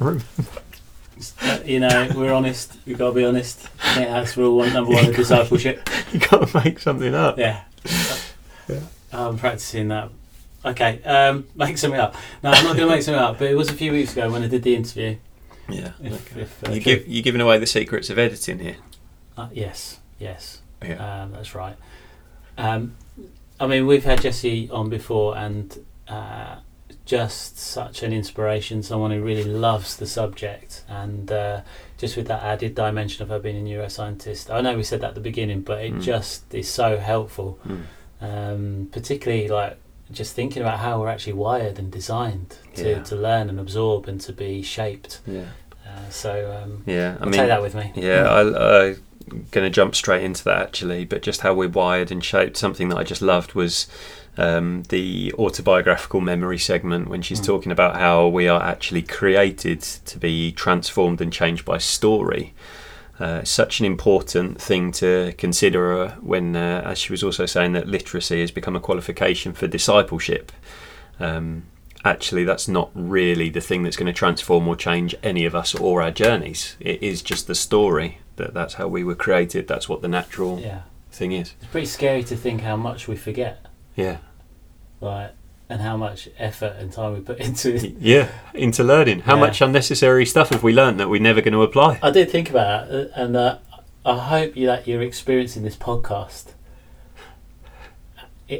[1.64, 2.78] you know, we're honest.
[2.86, 3.68] We've got to be honest.
[3.82, 5.88] I think that's rule one, number one of discipleship.
[6.12, 7.38] you got to make something up.
[7.38, 7.64] Yeah.
[8.68, 8.80] yeah.
[9.12, 10.10] I'm practicing that.
[10.64, 12.14] Okay, um, make something up.
[12.42, 13.38] No, I'm not going to make something up.
[13.38, 15.16] But it was a few weeks ago when I did the interview.
[15.68, 15.92] Yeah.
[16.02, 18.76] If, if, uh, you give, you're giving away the secrets of editing here.
[19.36, 19.98] Uh, yes.
[20.18, 20.62] Yes.
[20.82, 21.22] Yeah.
[21.22, 21.76] Um, that's right.
[22.56, 22.96] Um,
[23.58, 26.56] I mean, we've had Jessie on before, and uh,
[27.04, 28.82] just such an inspiration.
[28.82, 31.62] Someone who really loves the subject, and uh,
[31.98, 34.50] just with that added dimension of her being a neuroscientist.
[34.50, 36.02] I know we said that at the beginning, but it mm.
[36.02, 37.58] just is so helpful.
[37.66, 37.82] Mm.
[38.20, 39.78] Um, particularly like
[40.12, 43.02] just thinking about how we're actually wired and designed to, yeah.
[43.02, 45.20] to learn and absorb and to be shaped.
[45.26, 45.46] Yeah.
[45.86, 47.92] Uh, so um, yeah, I mean, take that with me.
[47.96, 48.96] Yeah, I, I
[49.50, 52.56] going to jump straight into that actually, but just how we're wired and shaped.
[52.56, 53.86] Something that I just loved was
[54.36, 57.46] um, the autobiographical memory segment when she's mm.
[57.46, 62.54] talking about how we are actually created to be transformed and changed by story.
[63.20, 67.72] Uh, such an important thing to consider uh, when, uh, as she was also saying,
[67.72, 70.50] that literacy has become a qualification for discipleship.
[71.20, 71.64] Um,
[72.04, 75.74] actually, that's not really the thing that's going to transform or change any of us
[75.74, 76.76] or our journeys.
[76.80, 79.68] It is just the story that that's how we were created.
[79.68, 80.82] That's what the natural yeah.
[81.10, 81.54] thing is.
[81.60, 83.66] It's pretty scary to think how much we forget.
[83.94, 84.18] Yeah.
[85.00, 85.32] Like,
[85.68, 87.94] and how much effort and time we put into it.
[87.98, 89.20] Yeah, into learning.
[89.20, 89.40] How yeah.
[89.40, 91.98] much unnecessary stuff have we learned that we're never going to apply?
[92.02, 93.58] I did think about that, uh, and uh,
[94.04, 96.52] I hope you, that you're experiencing this podcast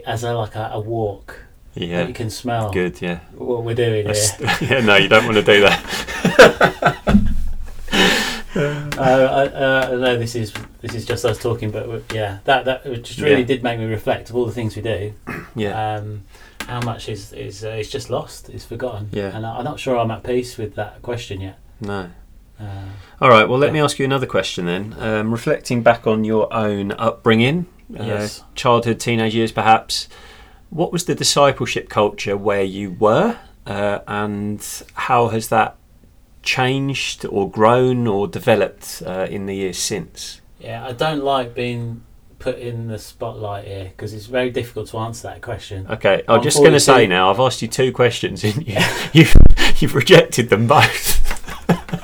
[0.07, 1.41] as a like a, a walk.
[1.74, 2.70] Yeah, you can smell.
[2.70, 3.20] Good, yeah.
[3.35, 4.14] What we're doing here.
[4.61, 7.18] yeah, no, you don't want to do that.
[8.55, 12.84] uh, I, uh, no, this is this is just us talking, but yeah, that that
[13.03, 13.46] just really yeah.
[13.46, 15.14] did make me reflect of all the things we do.
[15.55, 15.96] Yeah.
[15.96, 16.22] Um,
[16.66, 19.11] how much is is uh, is just lost, is forgotten.
[19.12, 19.36] Yeah.
[19.36, 21.59] And I, am not sure I'm at peace with that question yet.
[21.80, 22.11] No.
[22.59, 22.84] Uh,
[23.20, 23.48] all right.
[23.48, 23.72] Well, let yeah.
[23.72, 24.94] me ask you another question then.
[24.98, 27.66] Um, reflecting back on your own upbringing,
[27.98, 28.44] uh, yes.
[28.55, 30.09] childhood, teenage years, perhaps.
[30.70, 35.76] What was the discipleship culture where you were, uh, and how has that
[36.43, 40.40] changed or grown or developed uh, in the years since?
[40.59, 42.03] Yeah, I don't like being
[42.38, 45.86] put in the spotlight here because it's very difficult to answer that question.
[45.88, 48.76] Okay, I'm, I'm just going to say now I've asked you two questions and you,
[49.12, 49.34] you've,
[49.78, 51.20] you've rejected them both.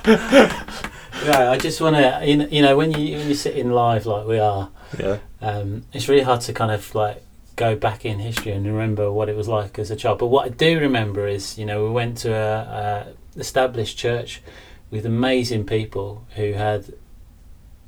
[0.06, 4.26] yeah, I just want to, you know, when you when you sit in live like
[4.26, 7.22] we are, yeah, um, it's really hard to kind of like
[7.56, 10.18] go back in history and remember what it was like as a child.
[10.18, 13.06] But what I do remember is, you know, we went to a, a
[13.38, 14.42] established church
[14.90, 16.94] with amazing people who had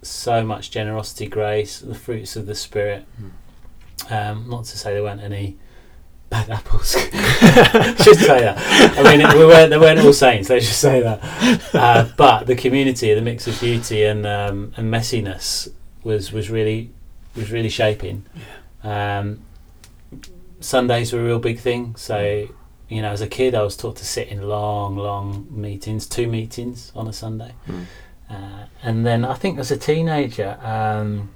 [0.02, 3.06] so much generosity, grace, the fruits of the spirit.
[3.20, 3.30] Mm.
[4.10, 5.56] Um, not to say there weren't any
[6.30, 6.92] bad apples.
[6.92, 8.96] Should say that.
[8.98, 10.48] I mean, it, we weren't, they weren't all saints.
[10.48, 11.74] Let's just say that.
[11.74, 15.70] Uh, but the community, the mix of beauty and um, and messiness
[16.02, 16.90] was was really
[17.36, 18.24] was really shaping.
[18.82, 19.42] Um,
[20.60, 21.96] Sundays were a real big thing.
[21.96, 22.48] So
[22.90, 26.26] you know, as a kid, I was taught to sit in long, long meetings, two
[26.26, 27.54] meetings on a Sunday.
[27.68, 27.84] Mm.
[28.28, 31.30] Uh, and then I think as a teenager, um,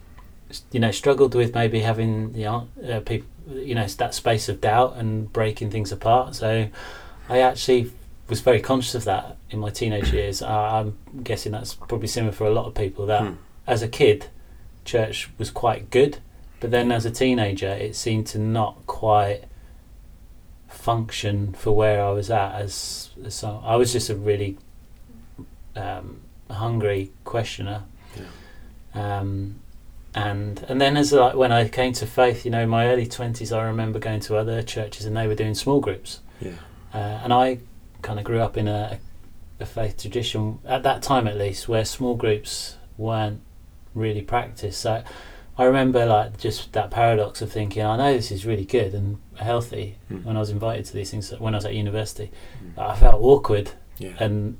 [0.73, 4.61] you know, struggled with maybe having you know, uh, people, you know, that space of
[4.61, 6.35] doubt and breaking things apart.
[6.35, 6.69] So
[7.29, 7.93] I actually
[8.29, 10.43] was very conscious of that in my teenage years.
[10.43, 13.07] Uh, I'm guessing that's probably similar for a lot of people.
[13.07, 13.37] That mm.
[13.65, 14.27] as a kid,
[14.85, 16.19] church was quite good,
[16.59, 19.45] but then as a teenager, it seemed to not quite
[20.85, 24.59] function for where I was at as, as so I was just a really
[25.74, 26.20] um,
[26.51, 29.18] hungry questioner yeah.
[29.18, 29.61] um,
[30.14, 33.07] and and then as like when I came to faith you know in my early
[33.07, 36.53] 20s I remember going to other churches and they were doing small groups yeah.
[36.93, 37.61] uh, and I
[38.03, 38.99] kind of grew up in a,
[39.59, 43.41] a faith tradition at that time at least where small groups weren't
[43.95, 45.03] really practiced so
[45.57, 49.19] I remember like just that paradox of thinking, I know this is really good and
[49.37, 49.97] healthy.
[50.11, 50.25] Mm.
[50.25, 52.31] When I was invited to these things when I was at university,
[52.65, 52.79] mm.
[52.79, 54.15] I felt awkward, yeah.
[54.19, 54.59] and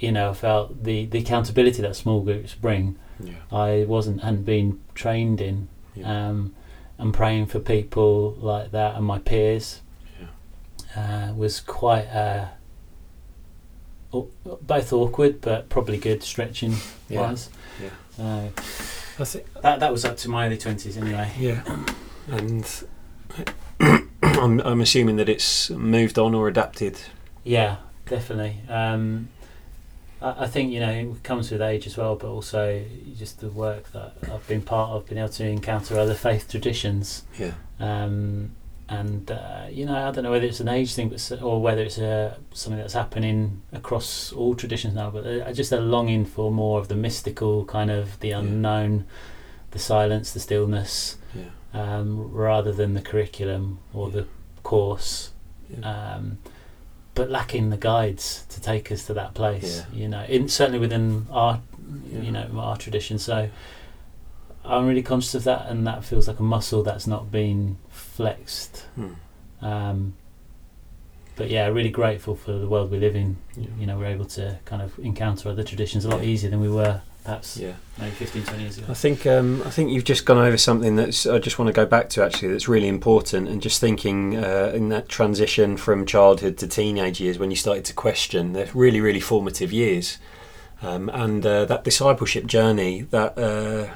[0.00, 2.96] you know, I felt the the accountability that small groups bring.
[3.22, 3.34] Yeah.
[3.52, 6.28] I wasn't hadn't been trained in, yeah.
[6.28, 6.54] um,
[6.98, 9.80] and praying for people like that and my peers.
[10.96, 12.46] uh, was quite uh,
[14.62, 16.74] both awkward but probably good stretching
[17.08, 17.20] Yeah.
[17.22, 17.50] wise.
[17.82, 18.24] Yeah.
[18.24, 18.48] Uh,
[19.18, 21.30] I think that that was up to my early twenties anyway.
[21.38, 21.62] Yeah,
[22.28, 22.84] and
[24.22, 26.98] I'm I'm assuming that it's moved on or adapted.
[27.44, 28.60] Yeah, definitely.
[28.68, 29.28] Um,
[30.20, 32.84] I, I think you know it comes with age as well, but also
[33.16, 37.22] just the work that I've been part of, been able to encounter other faith traditions.
[37.38, 38.54] Yeah, Um,
[38.88, 41.82] and uh, you know, I don't know whether it's an age thing, but or whether
[41.82, 45.10] it's uh, something that's happening across all traditions now.
[45.10, 48.40] But uh, just a longing for more of the mystical, kind of the Yeah.
[48.40, 49.04] unknown,
[49.70, 54.26] the silence, the stillness, yeah, um, rather than the curriculum or the
[54.62, 55.30] course
[55.68, 56.14] yeah.
[56.16, 56.38] um,
[57.14, 59.84] but lacking the guides to take us to that place.
[59.92, 60.00] Yeah.
[60.02, 61.60] You know, in, certainly within our,
[62.12, 62.20] Yeah.
[62.22, 63.18] you know, our tradition.
[63.18, 63.48] So
[64.64, 68.86] I'm really conscious of that, and that feels like a muscle that's not been flexed.
[68.94, 69.12] Hmm.
[69.60, 70.14] Um,
[71.36, 73.36] but yeah, really grateful for the world we live in.
[73.56, 73.66] Yeah.
[73.78, 76.28] You know, we're able to kind of encounter other traditions a lot Yeah.
[76.28, 77.72] easier than we were perhaps yeah.
[77.98, 78.86] maybe 15, 20 years ago.
[78.90, 81.72] I think um, I think you've just gone over something that's I just want to
[81.72, 86.04] go back to actually that's really important and just thinking uh, in that transition from
[86.04, 90.18] childhood to teenage years when you started to question they're really really formative years
[90.82, 93.88] um, and uh, that discipleship journey that uh,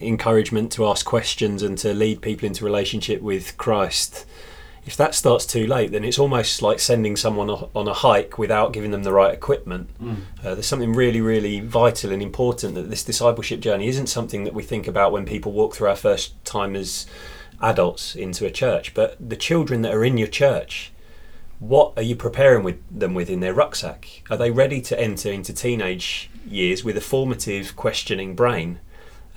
[0.00, 4.26] encouragement to ask questions and to lead people into relationship with Christ
[4.86, 8.72] if that starts too late then it's almost like sending someone on a hike without
[8.72, 10.16] giving them the right equipment Mm.
[10.44, 14.52] uh, there's something really, really vital and important that this discipleship journey isn't something that
[14.54, 17.06] we think about when people walk through our first time as
[17.62, 20.92] adults into a church, but the children that are in your church.
[21.60, 24.22] What are you preparing with them with in their rucksack?
[24.28, 28.80] Are they ready to enter into teenage years with a formative, questioning brain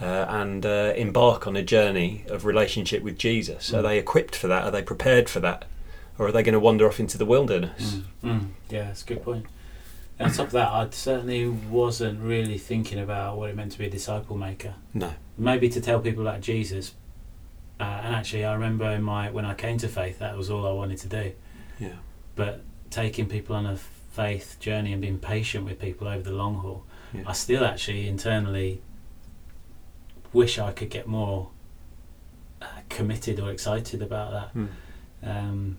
[0.01, 3.73] uh, and uh, embark on a journey of relationship with Jesus?
[3.73, 3.83] Are Mm.
[3.83, 4.63] they equipped for that?
[4.63, 5.65] Are they prepared for that?
[6.19, 7.99] Or are they going to wander off into the wilderness?
[8.23, 9.45] Mm, mm, yeah, that's a good point.
[10.19, 13.77] And on top of that, I certainly wasn't really thinking about what it meant to
[13.77, 14.73] be a disciple maker.
[14.95, 15.13] No.
[15.37, 16.93] Maybe to tell people about Jesus.
[17.79, 20.65] Uh, and actually, I remember in my when I came to faith, that was all
[20.65, 21.31] I wanted to do.
[21.79, 21.97] Yeah.
[22.35, 26.55] But taking people on a faith journey and being patient with people over the long
[26.55, 26.83] haul,
[27.13, 27.21] Yeah.
[27.27, 28.81] I still actually internally
[30.37, 31.49] wish I could get more
[32.61, 34.49] uh, committed or excited about that.
[34.55, 34.67] Mm.
[35.23, 35.77] Um,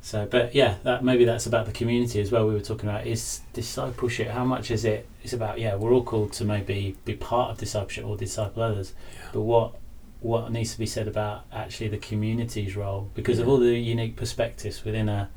[0.00, 2.46] so, but yeah, that maybe that's about the community as well.
[2.46, 4.28] We were talking about is discipleship.
[4.28, 5.06] How much is it?
[5.22, 8.92] It's about yeah, we're all called to maybe be part of discipleship or disciple others.
[9.14, 9.28] Yeah.
[9.34, 9.74] But what
[10.20, 14.16] what needs to be said about actually the community's role because of all the unique
[14.16, 15.30] perspectives within a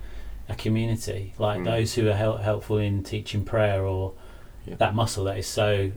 [0.49, 1.65] a community, like Mm.
[1.65, 4.13] those who are hel- helpful in teaching prayer or
[4.65, 4.75] Yeah.
[4.83, 5.91] that muscle that is so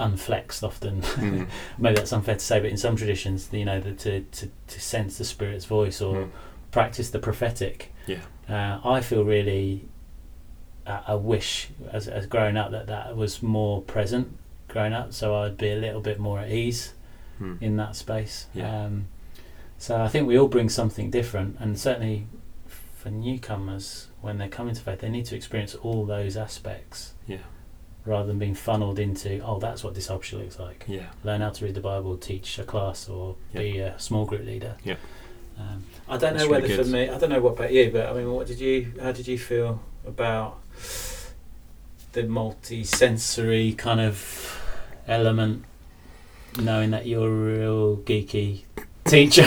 [0.00, 1.02] unflexed often.
[1.20, 1.48] Mm.
[1.78, 4.80] maybe that's unfair to say, but in some traditions, you know, the, to, to to
[4.80, 6.30] sense the spirit's voice or Mm.
[6.72, 7.92] practice the prophetic.
[8.06, 8.20] Yeah.
[8.48, 9.84] Uh, I feel really.
[10.86, 14.36] Uh, I wish, as as growing up, that that was more present
[14.68, 16.94] growing up, so I'd be a little bit more at ease
[17.40, 17.60] Mm.
[17.62, 18.46] in that space.
[18.54, 18.84] Yeah.
[18.84, 19.06] Um,
[19.78, 22.26] so I think we all bring something different, and certainly
[22.66, 27.38] for newcomers, when they come into faith, they need to experience all those aspects Yeah.
[28.06, 31.06] Rather than being funneled into, oh, that's what discipleship looks like Yeah.
[31.22, 34.76] learn how to read the Bible, teach a class, or be a small group leader.
[34.84, 34.96] Yeah.
[35.58, 37.08] Um, I don't That's know really whether for me.
[37.10, 38.92] I don't know what about you, but I mean, what did you?
[39.02, 40.58] How did you feel about
[42.12, 44.60] the multi-sensory kind of
[45.06, 45.64] element?
[46.58, 48.62] Knowing that you're a real geeky
[49.10, 49.42] teacher,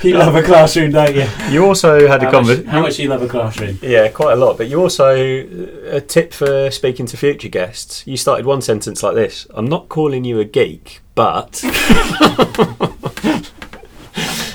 [0.02, 1.26] you love a classroom, don't you?
[1.50, 2.66] You also had how a conversation.
[2.66, 3.78] how much you love a classroom?
[3.82, 4.56] Yeah, quite a lot.
[4.56, 8.06] But you also uh, a tip for speaking to future guests.
[8.06, 11.62] You started one sentence like this: "I'm not calling you a geek, but."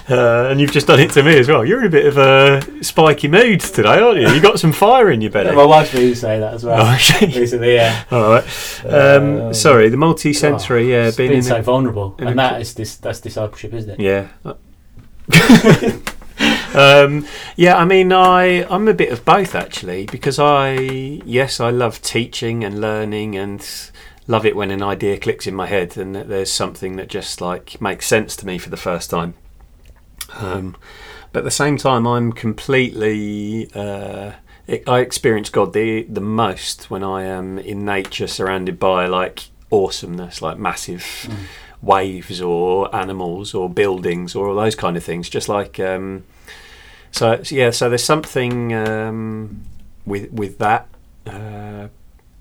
[0.09, 1.63] Uh, and you've just done it to me as well.
[1.63, 4.27] You're in a bit of a spiky mood today, aren't you?
[4.29, 5.55] You got some fire in your belly.
[5.55, 6.85] My wife used to say that as well.
[6.85, 7.39] Oh, okay.
[7.39, 8.03] Recently, yeah.
[8.11, 8.81] All right.
[8.85, 10.91] Um, Um, sorry, the multi-sensory.
[10.91, 13.99] yeah, It's being being so the- vulnerable, and that this that's discipleship, isn't it?
[14.01, 14.27] Yeah.
[16.75, 17.25] um,
[17.55, 20.73] yeah, I mean, I I'm a bit of both actually because I
[21.25, 23.65] yes I love teaching and learning and
[24.27, 27.41] love it when an idea clicks in my head and that there's something that just
[27.41, 29.35] like makes sense to me for the first time.
[30.39, 30.75] Um,
[31.31, 33.69] but at the same time, I'm completely.
[33.73, 34.31] Uh,
[34.87, 40.41] I experience God the the most when I am in nature, surrounded by like awesomeness,
[40.41, 41.35] like massive Mm.
[41.81, 45.29] waves or animals or buildings or all those kind of things.
[45.29, 46.23] Just like um,
[47.11, 47.71] so, so yeah.
[47.71, 49.63] So there's something um,
[50.05, 50.87] with with that.
[51.25, 51.62] Uh,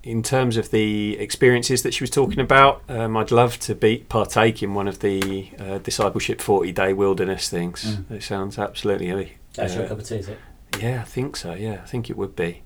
[0.03, 3.99] in terms of the experiences that she was talking about, um, I'd love to be
[4.09, 7.97] partake in one of the uh, discipleship forty day wilderness things.
[7.97, 8.11] Mm.
[8.11, 10.39] It sounds absolutely That's your uh, cup of tea, is it?
[10.79, 11.53] Yeah, I think so.
[11.53, 12.63] Yeah, I think it would be.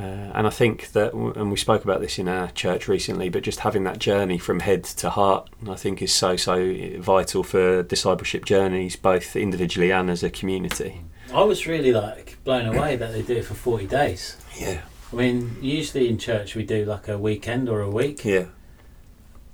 [0.00, 3.42] Uh, and I think that, and we spoke about this in our church recently, but
[3.42, 7.82] just having that journey from head to heart, I think, is so so vital for
[7.82, 11.02] discipleship journeys, both individually and as a community.
[11.34, 14.36] I was really like blown away that they do it for 40 days.
[14.58, 14.80] Yeah,
[15.12, 18.44] I mean, usually in church we do like a weekend or a week, yeah,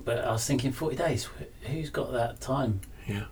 [0.05, 1.29] but I was thinking 40 days,
[1.63, 2.81] who's got that time?
[3.09, 3.25] yeah,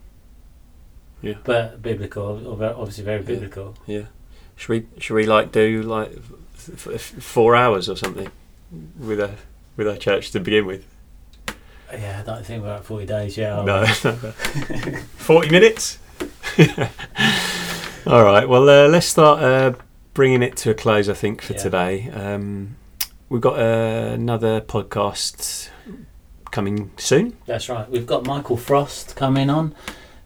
[1.23, 1.35] Yeah.
[1.45, 3.77] But biblical, obviously very biblical.
[3.87, 4.05] yeah.
[4.57, 6.13] Should we should we like do like
[6.57, 8.31] f- f- four hours or something
[8.99, 9.35] with a
[9.77, 10.85] with our church to begin with?
[11.93, 13.63] Yeah, I don't think we're at 40 days, yeah.
[13.65, 13.85] No,
[15.17, 15.99] forty minutes.
[18.07, 18.49] All right.
[18.49, 19.73] Well, uh, let's start uh,
[20.15, 21.09] bringing it to a close.
[21.09, 21.59] I think for Yeah.
[21.59, 22.77] today, um,
[23.29, 25.69] we've got uh, another podcast
[26.51, 27.37] coming soon.
[27.47, 27.91] That's right.
[27.91, 29.75] We've got Michael Frost coming on,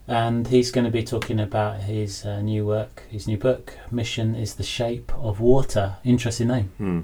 [0.06, 3.74] and he's going to be talking about his uh, new work, his new book.
[3.90, 5.96] Mission is the shape of water.
[6.04, 6.70] Interesting name.
[6.78, 7.00] Hmm.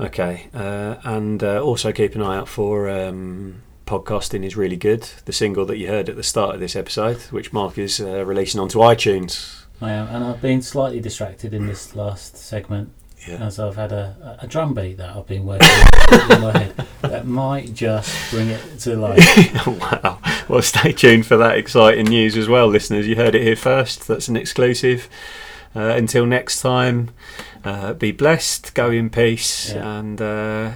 [0.00, 5.02] Okay, uh, and uh, also keep an eye out for um, podcasting is really good.
[5.26, 8.24] The single that you heard at the start of this episode, which Mark is uh,
[8.24, 9.61] releasing onto iTunes.
[9.82, 12.90] I am, and I've been slightly distracted in this last segment
[13.26, 13.44] Yeah.
[13.46, 15.68] as I've had a, a drum beat that I've been working
[16.30, 19.66] in my head that might just bring it to life.
[19.66, 20.18] wow.
[20.48, 23.06] Well, stay tuned for that exciting news as well, listeners.
[23.06, 24.06] You heard it here first.
[24.08, 25.08] That's an exclusive.
[25.74, 27.10] Uh, until next time,
[27.64, 29.98] uh, be blessed, go in peace, Yeah.
[29.98, 30.70] and uh,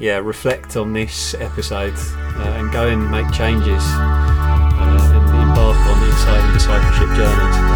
[0.00, 6.00] yeah, reflect on this episode uh, and go and make changes uh, and embark on
[6.00, 7.69] the exciting discipleship journeys.